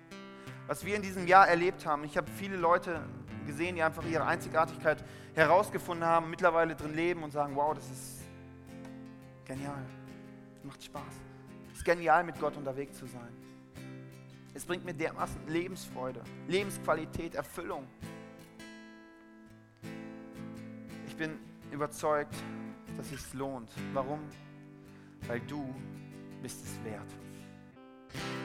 was 0.67 0.85
wir 0.85 0.95
in 0.95 1.01
diesem 1.01 1.27
Jahr 1.27 1.47
erlebt 1.47 1.85
haben. 1.85 2.03
Ich 2.03 2.17
habe 2.17 2.29
viele 2.31 2.57
Leute 2.57 3.01
gesehen, 3.45 3.75
die 3.75 3.83
einfach 3.83 4.03
ihre 4.05 4.25
Einzigartigkeit 4.25 5.03
herausgefunden 5.35 6.05
haben, 6.05 6.29
mittlerweile 6.29 6.75
drin 6.75 6.95
leben 6.95 7.23
und 7.23 7.31
sagen, 7.31 7.55
wow, 7.55 7.73
das 7.73 7.89
ist 7.89 8.23
genial. 9.45 9.85
Das 10.55 10.63
macht 10.63 10.83
Spaß. 10.83 11.03
Es 11.71 11.77
ist 11.79 11.85
genial, 11.85 12.23
mit 12.23 12.39
Gott 12.39 12.57
unterwegs 12.57 12.97
zu 12.97 13.05
sein. 13.05 13.29
Es 14.53 14.65
bringt 14.65 14.85
mir 14.85 14.93
dermaßen 14.93 15.47
Lebensfreude, 15.47 16.21
Lebensqualität, 16.47 17.35
Erfüllung. 17.35 17.85
Ich 21.07 21.15
bin 21.15 21.37
überzeugt, 21.71 22.33
dass 22.97 23.11
es 23.11 23.33
lohnt. 23.33 23.69
Warum? 23.93 24.21
Weil 25.27 25.41
du 25.41 25.75
bist 26.41 26.63
es 26.63 26.79
wert. 26.83 27.11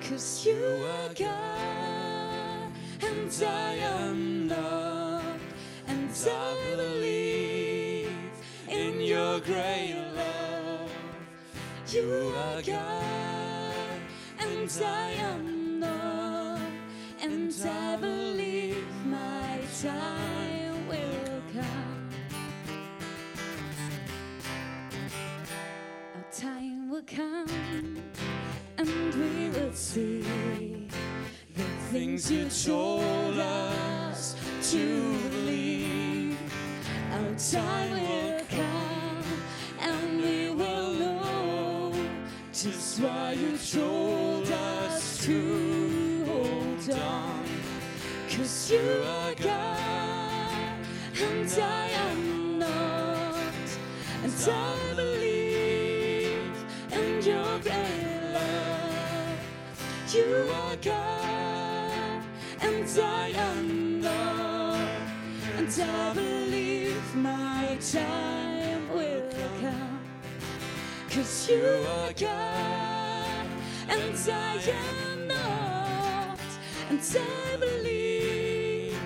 Cause 0.08 0.44
you 0.44 0.56
are 0.84 1.14
God 1.14 2.72
and 3.02 3.30
I 3.42 3.74
am 3.74 4.46
not 4.48 5.38
and 5.86 6.10
I 6.10 6.76
believe 6.76 8.10
in 8.68 9.00
your 9.00 9.40
great 9.40 9.96
love. 10.16 10.90
You 11.88 12.32
are 12.36 12.62
God 12.62 14.00
and 14.38 14.70
I 14.82 15.10
am 15.12 15.80
not 15.80 16.60
and 17.22 17.52
I 17.64 17.96
believe 17.96 18.84
my 19.06 19.60
time 19.82 20.19
come 27.06 27.96
and 28.76 29.14
we 29.14 29.48
will 29.50 29.72
see 29.72 30.22
the 31.54 31.62
things 31.90 32.30
you 32.30 32.48
told 32.48 33.38
us 33.38 34.36
to 34.70 35.18
believe. 35.30 36.38
Our 37.12 37.34
time 37.34 37.92
will 37.92 38.42
come 38.50 39.24
and 39.80 40.22
we 40.22 40.50
will 40.50 40.92
know 40.94 41.92
just 42.52 43.00
why 43.00 43.32
you 43.32 43.56
told 43.56 44.50
us 44.50 45.24
to 45.24 46.24
hold 46.26 46.90
on. 46.98 47.44
Cause 48.28 48.70
you 48.72 49.02
are 49.06 49.34
God 49.34 50.86
and 51.20 51.60
I 51.60 51.86
am 51.88 52.58
not. 52.58 53.68
And 54.22 54.50
I 54.50 54.79
You 71.48 71.84
are 71.88 72.12
God, 72.12 73.46
and 73.88 74.14
I 74.30 74.60
am 74.68 75.26
not, 75.26 76.38
and 76.90 77.00
I 77.00 77.56
believe 77.56 78.98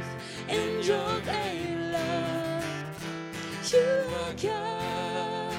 in 0.49 0.83
your 0.83 1.21
great 1.21 1.93
love. 1.93 3.05
You 3.73 4.05
are 4.21 4.35
God, 4.43 5.57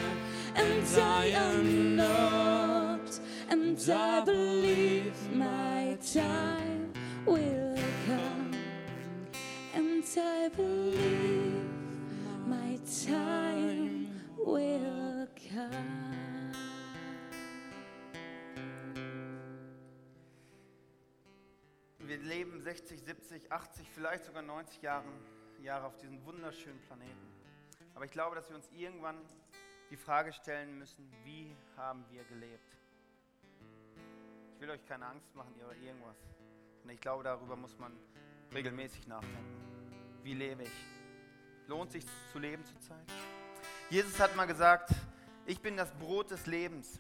and 0.56 0.88
I 1.00 1.26
am 1.28 1.96
not, 1.96 3.20
and 3.50 3.80
I 3.90 4.26
believe 4.26 5.32
my 5.32 5.98
time 6.14 6.92
will 7.26 7.80
come, 8.06 8.52
and 9.74 10.04
I 10.18 10.50
believe 10.50 11.70
my 12.46 12.78
time 13.08 14.10
will 14.38 15.28
come. 15.52 16.25
Leben 22.26 22.60
60, 22.62 23.02
70, 23.02 23.52
80, 23.52 23.90
vielleicht 23.90 24.26
sogar 24.26 24.42
90 24.42 24.82
Jahre, 24.82 25.06
Jahre 25.62 25.86
auf 25.86 25.96
diesem 25.98 26.24
wunderschönen 26.26 26.80
Planeten. 26.82 27.36
Aber 27.94 28.06
ich 28.06 28.12
glaube, 28.12 28.36
dass 28.36 28.50
wir 28.50 28.56
uns 28.56 28.70
irgendwann 28.72 29.18
die 29.90 29.98
Frage 29.98 30.34
stellen 30.34 30.78
müssen, 30.78 31.10
wie 31.24 31.56
haben 31.78 32.04
wir 32.10 32.24
gelebt? 32.26 32.76
Ich 34.54 34.62
will 34.62 34.70
euch 34.70 34.86
keine 34.86 35.06
Angst 35.06 35.34
machen 35.36 35.54
oder 35.64 35.76
irgendwas. 35.76 36.18
Und 36.84 36.90
ich 36.90 37.00
glaube, 37.00 37.24
darüber 37.24 37.56
muss 37.56 37.78
man 37.78 37.96
regelmäßig 38.54 39.08
nachdenken. 39.08 39.56
Wie 40.24 40.34
lebe 40.34 40.64
ich? 40.64 40.86
Lohnt 41.68 41.92
sich 41.92 42.06
zu 42.32 42.40
leben 42.40 42.66
zurzeit? 42.66 43.06
Jesus 43.90 44.20
hat 44.20 44.36
mal 44.36 44.46
gesagt, 44.46 44.90
ich 45.46 45.62
bin 45.62 45.78
das 45.78 45.92
Brot 45.94 46.32
des 46.32 46.48
Lebens. 46.48 47.00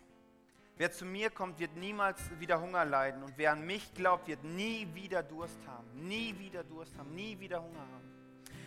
Wer 0.77 0.91
zu 0.91 1.05
mir 1.05 1.29
kommt, 1.29 1.59
wird 1.59 1.75
niemals 1.77 2.19
wieder 2.39 2.59
Hunger 2.59 2.83
leiden. 2.83 3.23
Und 3.23 3.37
wer 3.37 3.53
an 3.53 3.65
mich 3.65 3.93
glaubt, 3.93 4.27
wird 4.27 4.43
nie 4.43 4.87
wieder 4.93 5.23
Durst 5.23 5.57
haben. 5.67 5.87
Nie 6.07 6.37
wieder 6.37 6.63
Durst 6.63 6.97
haben, 6.97 7.15
nie 7.15 7.39
wieder 7.39 7.63
Hunger 7.63 7.79
haben. 7.79 8.11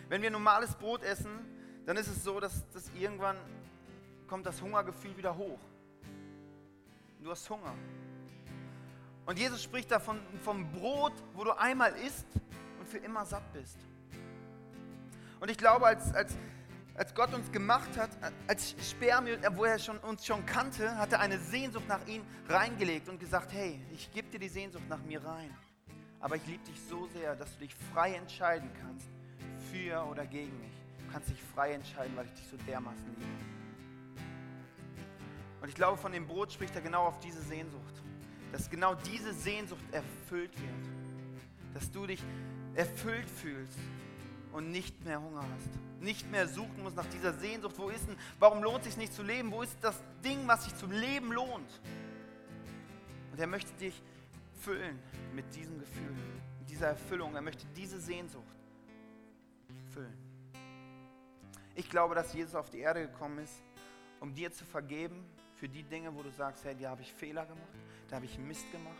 Wenn 0.07 0.21
wir 0.23 0.31
normales 0.31 0.73
Brot 0.73 1.03
essen, 1.03 1.29
dann 1.85 1.97
ist 1.97 2.07
es 2.07 2.23
so, 2.23 2.39
dass, 2.39 2.67
dass 2.71 2.89
irgendwann 2.99 3.37
kommt 4.27 4.45
das 4.45 4.59
Hungergefühl 4.61 5.15
wieder 5.15 5.35
hoch. 5.35 5.59
Du 7.21 7.29
hast 7.29 7.47
Hunger. 7.49 7.75
Und 9.25 9.37
Jesus 9.37 9.61
spricht 9.61 9.91
davon 9.91 10.19
vom 10.41 10.71
Brot, 10.71 11.13
wo 11.35 11.43
du 11.43 11.51
einmal 11.51 11.93
isst 11.93 12.25
und 12.79 12.87
für 12.87 12.97
immer 12.97 13.23
satt 13.25 13.53
bist. 13.53 13.77
Und 15.39 15.51
ich 15.51 15.57
glaube, 15.57 15.85
als, 15.85 16.11
als, 16.13 16.35
als 16.99 17.15
Gott 17.15 17.33
uns 17.33 17.51
gemacht 17.51 17.97
hat, 17.97 18.09
als 18.47 18.75
Spermien, 18.87 19.39
wo 19.55 19.63
er 19.63 19.79
schon, 19.79 19.97
uns 19.99 20.25
schon 20.25 20.45
kannte, 20.45 20.95
hat 20.97 21.13
er 21.13 21.21
eine 21.21 21.39
Sehnsucht 21.39 21.87
nach 21.87 22.05
ihm 22.07 22.23
reingelegt 22.47 23.07
und 23.09 23.19
gesagt, 23.19 23.53
hey, 23.53 23.79
ich 23.91 24.11
gebe 24.11 24.27
dir 24.29 24.39
die 24.39 24.49
Sehnsucht 24.49 24.83
nach 24.89 25.01
mir 25.03 25.23
rein. 25.23 25.49
Aber 26.19 26.35
ich 26.35 26.45
liebe 26.45 26.63
dich 26.65 26.79
so 26.89 27.07
sehr, 27.07 27.35
dass 27.35 27.53
du 27.53 27.59
dich 27.59 27.73
frei 27.93 28.13
entscheiden 28.13 28.69
kannst, 28.81 29.07
für 29.71 30.05
oder 30.11 30.25
gegen 30.25 30.59
mich. 30.59 30.73
Du 31.05 31.13
kannst 31.13 31.29
dich 31.29 31.41
frei 31.55 31.71
entscheiden, 31.71 32.15
weil 32.17 32.25
ich 32.25 32.33
dich 32.33 32.47
so 32.51 32.57
dermaßen 32.67 33.15
liebe. 33.17 33.31
Und 35.61 35.69
ich 35.69 35.75
glaube, 35.75 35.97
von 35.97 36.11
dem 36.11 36.27
Brot 36.27 36.51
spricht 36.51 36.75
er 36.75 36.81
genau 36.81 37.05
auf 37.05 37.19
diese 37.19 37.41
Sehnsucht 37.41 38.03
dass 38.51 38.69
genau 38.69 38.95
diese 38.95 39.33
Sehnsucht 39.33 39.83
erfüllt 39.91 40.59
wird. 40.59 41.73
Dass 41.73 41.91
du 41.91 42.07
dich 42.07 42.21
erfüllt 42.75 43.29
fühlst 43.29 43.77
und 44.51 44.71
nicht 44.71 45.03
mehr 45.05 45.21
Hunger 45.21 45.41
hast. 45.41 46.01
Nicht 46.01 46.29
mehr 46.31 46.47
suchen 46.47 46.83
musst 46.83 46.95
nach 46.95 47.05
dieser 47.07 47.33
Sehnsucht. 47.33 47.75
Wo 47.77 47.89
ist 47.89 48.07
denn, 48.07 48.17
warum 48.39 48.63
lohnt 48.63 48.79
es 48.79 48.85
sich 48.85 48.97
nicht 48.97 49.13
zu 49.13 49.23
leben? 49.23 49.51
Wo 49.51 49.61
ist 49.61 49.77
das 49.81 50.01
Ding, 50.23 50.47
was 50.47 50.63
sich 50.63 50.75
zum 50.75 50.91
Leben 50.91 51.31
lohnt? 51.31 51.69
Und 53.31 53.39
er 53.39 53.47
möchte 53.47 53.71
dich 53.73 54.01
füllen 54.61 54.99
mit 55.33 55.53
diesem 55.55 55.79
Gefühl, 55.79 56.11
mit 56.59 56.69
dieser 56.69 56.87
Erfüllung. 56.87 57.35
Er 57.35 57.41
möchte 57.41 57.65
diese 57.75 57.99
Sehnsucht 57.99 58.43
füllen. 59.93 60.17
Ich 61.75 61.89
glaube, 61.89 62.15
dass 62.15 62.33
Jesus 62.33 62.55
auf 62.55 62.69
die 62.69 62.79
Erde 62.79 63.07
gekommen 63.07 63.39
ist, 63.39 63.61
um 64.19 64.33
dir 64.33 64.51
zu 64.51 64.65
vergeben 64.65 65.25
für 65.55 65.69
die 65.69 65.83
Dinge, 65.83 66.13
wo 66.13 66.23
du 66.23 66.31
sagst, 66.31 66.65
hey, 66.65 66.75
da 66.77 66.89
habe 66.89 67.01
ich 67.01 67.13
Fehler 67.13 67.45
gemacht, 67.45 67.69
da 68.09 68.17
habe 68.17 68.25
ich 68.25 68.37
Mist 68.37 68.69
gemacht, 68.71 68.95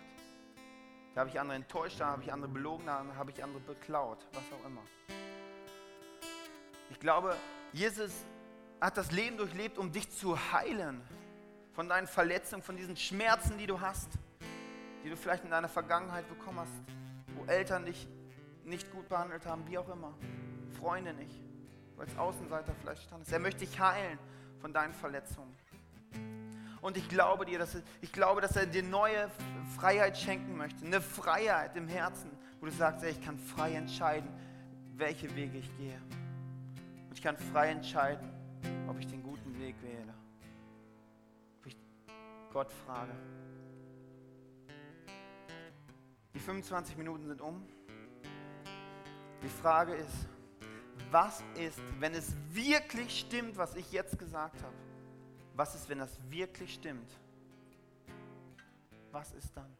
da 1.13 1.21
habe 1.21 1.29
ich 1.29 1.39
andere 1.39 1.57
enttäuscht, 1.57 1.99
da 1.99 2.07
habe 2.07 2.23
ich 2.23 2.31
andere 2.31 2.51
belogen, 2.51 2.85
da 2.85 3.03
habe 3.17 3.31
ich 3.31 3.43
andere 3.43 3.59
beklaut, 3.61 4.25
was 4.33 4.43
auch 4.53 4.65
immer. 4.65 4.81
Ich 6.99 7.01
glaube, 7.01 7.33
Jesus 7.71 8.11
hat 8.81 8.97
das 8.97 9.13
Leben 9.13 9.37
durchlebt, 9.37 9.77
um 9.77 9.89
dich 9.89 10.09
zu 10.11 10.37
heilen 10.51 10.99
von 11.71 11.87
deinen 11.87 12.07
Verletzungen, 12.07 12.61
von 12.61 12.75
diesen 12.75 12.97
Schmerzen, 12.97 13.57
die 13.57 13.67
du 13.67 13.79
hast, 13.79 14.09
die 15.05 15.09
du 15.09 15.15
vielleicht 15.15 15.45
in 15.45 15.49
deiner 15.49 15.69
Vergangenheit 15.69 16.27
bekommen 16.27 16.59
hast, 16.59 16.73
wo 17.37 17.49
Eltern 17.49 17.85
dich 17.85 18.05
nicht 18.65 18.91
gut 18.91 19.07
behandelt 19.07 19.45
haben, 19.45 19.65
wie 19.69 19.77
auch 19.77 19.87
immer, 19.87 20.13
Freunde 20.77 21.13
nicht, 21.13 21.39
du 21.95 22.01
als 22.01 22.17
Außenseiter 22.17 22.75
vielleicht 22.81 23.03
standest. 23.03 23.31
Er 23.31 23.39
möchte 23.39 23.61
dich 23.61 23.79
heilen 23.79 24.19
von 24.59 24.73
deinen 24.73 24.93
Verletzungen. 24.93 25.55
Und 26.81 26.97
ich 26.97 27.07
glaube 27.07 27.45
dir, 27.45 27.59
dass 27.59 27.75
er, 27.75 27.81
ich 28.01 28.11
glaube, 28.11 28.41
dass 28.41 28.57
er 28.57 28.65
dir 28.65 28.83
neue 28.83 29.31
Freiheit 29.77 30.17
schenken 30.17 30.57
möchte, 30.57 30.85
eine 30.85 30.99
Freiheit 30.99 31.77
im 31.77 31.87
Herzen, 31.87 32.29
wo 32.59 32.65
du 32.65 32.73
sagst, 32.73 33.05
ey, 33.05 33.11
ich 33.11 33.23
kann 33.23 33.39
frei 33.39 33.75
entscheiden, 33.75 34.27
welche 34.97 35.33
Wege 35.33 35.59
ich 35.59 35.77
gehe. 35.77 36.01
Ich 37.19 37.23
kann 37.23 37.35
frei 37.35 37.71
entscheiden, 37.71 38.31
ob 38.87 38.97
ich 38.97 39.05
den 39.05 39.21
guten 39.21 39.53
Weg 39.59 39.75
wähle. 39.81 40.13
Ob 41.59 41.65
ich 41.65 41.75
Gott 42.53 42.71
frage. 42.71 43.11
Die 46.33 46.39
25 46.39 46.95
Minuten 46.95 47.27
sind 47.27 47.41
um. 47.41 47.67
Die 49.43 49.49
Frage 49.49 49.95
ist, 49.95 50.29
was 51.11 51.43
ist, 51.55 51.81
wenn 51.99 52.13
es 52.13 52.33
wirklich 52.51 53.19
stimmt, 53.19 53.57
was 53.57 53.75
ich 53.75 53.91
jetzt 53.91 54.17
gesagt 54.17 54.63
habe? 54.63 54.75
Was 55.55 55.75
ist, 55.75 55.89
wenn 55.89 55.99
das 55.99 56.17
wirklich 56.29 56.73
stimmt? 56.73 57.11
Was 59.11 59.33
ist 59.33 59.57
dann? 59.57 59.75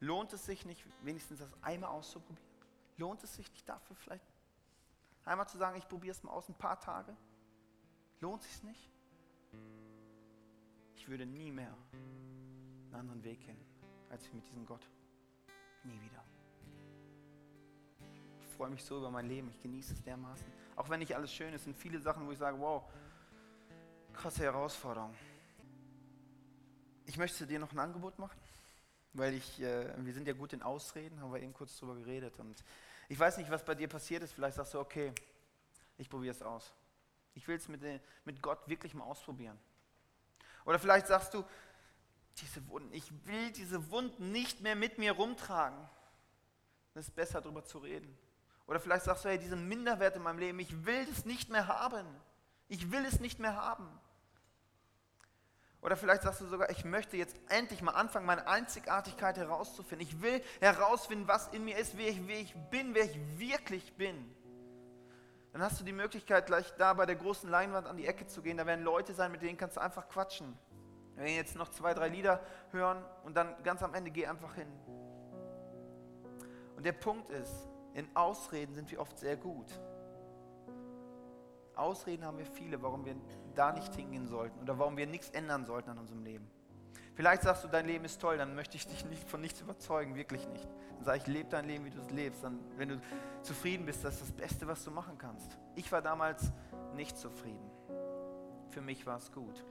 Lohnt 0.00 0.32
es 0.32 0.46
sich 0.46 0.64
nicht, 0.64 0.82
wenigstens 1.02 1.40
das 1.40 1.50
einmal 1.60 1.90
auszuprobieren? 1.90 2.48
Lohnt 2.96 3.22
es 3.24 3.34
sich 3.34 3.52
nicht 3.52 3.68
dafür 3.68 3.94
vielleicht 3.94 4.24
Einmal 5.28 5.46
zu 5.46 5.58
sagen, 5.58 5.76
ich 5.76 5.86
probiere 5.86 6.12
es 6.12 6.22
mal 6.22 6.32
aus 6.32 6.48
ein 6.48 6.54
paar 6.54 6.80
Tage. 6.80 7.14
Lohnt 8.20 8.42
sich 8.42 8.62
nicht? 8.62 8.90
Ich 10.96 11.06
würde 11.06 11.26
nie 11.26 11.52
mehr 11.52 11.76
einen 12.86 12.94
anderen 12.94 13.22
Weg 13.22 13.42
gehen, 13.42 13.60
als 14.08 14.32
mit 14.32 14.46
diesem 14.46 14.64
Gott. 14.64 14.88
Nie 15.84 16.00
wieder. 16.00 16.24
Ich 18.40 18.46
freue 18.56 18.70
mich 18.70 18.82
so 18.82 18.96
über 18.96 19.10
mein 19.10 19.26
Leben, 19.26 19.50
ich 19.50 19.60
genieße 19.60 19.92
es 19.92 20.02
dermaßen. 20.02 20.46
Auch 20.76 20.88
wenn 20.88 21.00
nicht 21.00 21.14
alles 21.14 21.30
schön 21.30 21.52
ist, 21.52 21.64
sind 21.64 21.76
viele 21.76 22.00
Sachen, 22.00 22.26
wo 22.26 22.32
ich 22.32 22.38
sage, 22.38 22.58
wow, 22.58 22.90
krasse 24.14 24.44
Herausforderung. 24.44 25.14
Ich 27.04 27.18
möchte 27.18 27.46
dir 27.46 27.58
noch 27.58 27.72
ein 27.72 27.78
Angebot 27.78 28.18
machen, 28.18 28.40
weil 29.12 29.34
ich, 29.34 29.60
äh, 29.60 29.92
wir 30.02 30.14
sind 30.14 30.26
ja 30.26 30.32
gut 30.32 30.54
in 30.54 30.62
Ausreden, 30.62 31.20
haben 31.20 31.34
wir 31.34 31.42
eben 31.42 31.52
kurz 31.52 31.76
drüber 31.76 31.96
geredet 31.96 32.38
und 32.40 32.64
ich 33.08 33.18
weiß 33.18 33.38
nicht, 33.38 33.50
was 33.50 33.64
bei 33.64 33.74
dir 33.74 33.88
passiert 33.88 34.22
ist. 34.22 34.32
Vielleicht 34.32 34.56
sagst 34.56 34.74
du, 34.74 34.80
okay, 34.80 35.12
ich 35.96 36.08
probiere 36.08 36.34
es 36.34 36.42
aus. 36.42 36.72
Ich 37.34 37.46
will 37.48 37.56
es 37.56 37.68
mit, 37.68 37.82
mit 38.24 38.42
Gott 38.42 38.68
wirklich 38.68 38.94
mal 38.94 39.04
ausprobieren. 39.04 39.58
Oder 40.64 40.78
vielleicht 40.78 41.06
sagst 41.06 41.32
du, 41.32 41.44
diese 42.36 42.66
Wunden, 42.68 42.92
ich 42.92 43.10
will 43.26 43.50
diese 43.52 43.90
Wunden 43.90 44.30
nicht 44.32 44.60
mehr 44.60 44.76
mit 44.76 44.98
mir 44.98 45.12
rumtragen. 45.12 45.78
Es 46.94 47.08
ist 47.08 47.14
besser, 47.14 47.40
darüber 47.40 47.64
zu 47.64 47.78
reden. 47.78 48.16
Oder 48.66 48.80
vielleicht 48.80 49.04
sagst 49.04 49.24
du, 49.24 49.30
hey, 49.30 49.38
diese 49.38 49.56
Minderwert 49.56 50.16
in 50.16 50.22
meinem 50.22 50.38
Leben, 50.38 50.58
ich 50.58 50.84
will 50.84 51.06
es 51.10 51.24
nicht 51.24 51.48
mehr 51.48 51.66
haben. 51.66 52.06
Ich 52.68 52.90
will 52.90 53.04
es 53.06 53.18
nicht 53.20 53.38
mehr 53.38 53.56
haben. 53.56 53.88
Oder 55.80 55.96
vielleicht 55.96 56.22
sagst 56.22 56.40
du 56.40 56.46
sogar, 56.46 56.70
ich 56.70 56.84
möchte 56.84 57.16
jetzt 57.16 57.36
endlich 57.48 57.82
mal 57.82 57.92
anfangen, 57.92 58.26
meine 58.26 58.46
Einzigartigkeit 58.48 59.36
herauszufinden. 59.36 60.06
Ich 60.06 60.20
will 60.20 60.42
herausfinden, 60.60 61.28
was 61.28 61.48
in 61.48 61.64
mir 61.64 61.78
ist, 61.78 61.96
wer 61.96 62.08
ich, 62.08 62.26
wer 62.26 62.40
ich 62.40 62.54
bin, 62.70 62.94
wer 62.94 63.04
ich 63.04 63.18
wirklich 63.38 63.94
bin. 63.96 64.34
Dann 65.52 65.62
hast 65.62 65.80
du 65.80 65.84
die 65.84 65.92
Möglichkeit, 65.92 66.46
gleich 66.46 66.72
da 66.76 66.94
bei 66.94 67.06
der 67.06 67.16
großen 67.16 67.48
Leinwand 67.48 67.86
an 67.86 67.96
die 67.96 68.06
Ecke 68.06 68.26
zu 68.26 68.42
gehen. 68.42 68.56
Da 68.56 68.66
werden 68.66 68.84
Leute 68.84 69.14
sein, 69.14 69.30
mit 69.30 69.40
denen 69.42 69.56
kannst 69.56 69.76
du 69.76 69.80
einfach 69.80 70.08
quatschen. 70.08 70.58
Wir 71.14 71.24
werden 71.24 71.36
jetzt 71.36 71.56
noch 71.56 71.68
zwei, 71.70 71.94
drei 71.94 72.08
Lieder 72.08 72.40
hören 72.70 73.02
und 73.24 73.36
dann 73.36 73.54
ganz 73.62 73.82
am 73.82 73.94
Ende 73.94 74.10
geh 74.10 74.26
einfach 74.26 74.54
hin. 74.54 74.68
Und 76.76 76.84
der 76.84 76.92
Punkt 76.92 77.30
ist, 77.30 77.68
in 77.94 78.08
Ausreden 78.14 78.74
sind 78.74 78.90
wir 78.90 79.00
oft 79.00 79.18
sehr 79.18 79.36
gut. 79.36 79.66
Ausreden 81.78 82.24
haben 82.24 82.38
wir 82.38 82.46
viele, 82.46 82.82
warum 82.82 83.04
wir 83.04 83.16
da 83.54 83.72
nicht 83.72 83.94
hingehen 83.94 84.26
sollten 84.26 84.60
oder 84.60 84.78
warum 84.78 84.96
wir 84.96 85.06
nichts 85.06 85.30
ändern 85.30 85.64
sollten 85.64 85.90
an 85.90 85.98
unserem 85.98 86.22
Leben. 86.22 86.50
Vielleicht 87.14 87.42
sagst 87.42 87.64
du, 87.64 87.68
dein 87.68 87.86
Leben 87.86 88.04
ist 88.04 88.20
toll, 88.20 88.36
dann 88.36 88.54
möchte 88.54 88.76
ich 88.76 88.86
dich 88.86 89.04
nicht 89.04 89.28
von 89.28 89.40
nichts 89.40 89.60
überzeugen, 89.60 90.14
wirklich 90.14 90.46
nicht. 90.48 90.68
Dann 90.96 91.04
sage 91.04 91.18
ich, 91.18 91.26
lebe 91.26 91.48
dein 91.48 91.66
Leben, 91.66 91.84
wie 91.84 91.90
du 91.90 91.98
es 91.98 92.10
lebst. 92.10 92.44
Dann, 92.44 92.60
wenn 92.76 92.90
du 92.90 93.00
zufrieden 93.42 93.86
bist, 93.86 94.04
das 94.04 94.14
ist 94.14 94.22
das 94.22 94.32
Beste, 94.32 94.68
was 94.68 94.84
du 94.84 94.92
machen 94.92 95.18
kannst. 95.18 95.58
Ich 95.74 95.90
war 95.90 96.00
damals 96.00 96.52
nicht 96.94 97.18
zufrieden. 97.18 97.70
Für 98.70 98.80
mich 98.80 99.04
war 99.04 99.16
es 99.16 99.32
gut. 99.32 99.64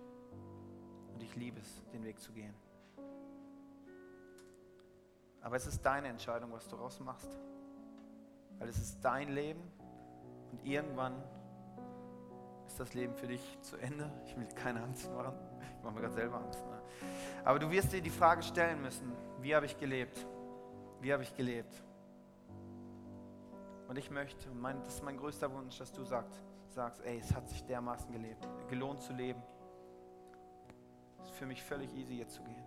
Und 1.14 1.24
ich 1.24 1.36
liebe 1.38 1.60
es, 1.62 1.84
den 1.94 2.04
Weg 2.04 2.20
zu 2.20 2.34
gehen. 2.34 2.54
Aber 5.40 5.56
es 5.56 5.66
ist 5.68 5.82
deine 5.86 6.10
Entscheidung, 6.10 6.52
was 6.52 6.68
du 6.68 6.76
daraus 6.76 7.00
machst. 7.00 7.40
Weil 8.60 8.68
es 8.68 8.78
ist 8.78 9.00
dein 9.00 9.30
Leben 9.30 9.62
und 10.52 10.66
irgendwann 10.66 11.24
ist 12.78 12.90
das 12.90 12.94
Leben 12.94 13.16
für 13.16 13.26
dich 13.26 13.42
zu 13.62 13.76
Ende. 13.78 14.12
Ich 14.28 14.38
will 14.38 14.46
keine 14.54 14.84
Angst 14.84 15.12
machen. 15.12 15.34
Ich 15.78 15.84
mache 15.84 15.96
mir 15.96 16.02
gerade 16.02 16.14
selber 16.14 16.38
Angst. 16.38 16.64
Ne? 16.64 16.80
Aber 17.44 17.58
du 17.58 17.72
wirst 17.72 17.92
dir 17.92 18.02
die 18.02 18.12
Frage 18.12 18.44
stellen 18.44 18.80
müssen, 18.84 19.12
wie 19.42 19.56
habe 19.56 19.66
ich 19.66 19.80
gelebt? 19.80 20.28
Wie 21.02 21.12
habe 21.12 21.24
ich 21.24 21.36
gelebt? 21.36 21.74
Und 23.88 23.98
ich 23.98 24.12
möchte, 24.12 24.52
mein, 24.52 24.84
das 24.84 24.96
ist 24.96 25.04
mein 25.04 25.18
größter 25.18 25.52
Wunsch, 25.52 25.80
dass 25.80 25.92
du 25.92 26.04
sagst, 26.04 26.40
sagst, 26.70 27.02
ey, 27.04 27.18
es 27.18 27.34
hat 27.34 27.50
sich 27.50 27.64
dermaßen 27.64 28.12
gelebt, 28.12 28.48
gelohnt 28.70 29.02
zu 29.02 29.14
leben. 29.14 29.42
Es 31.20 31.30
ist 31.30 31.36
für 31.36 31.48
mich 31.48 31.64
völlig 31.64 31.92
easy, 31.96 32.20
jetzt 32.20 32.36
zu 32.36 32.44
gehen. 32.44 32.67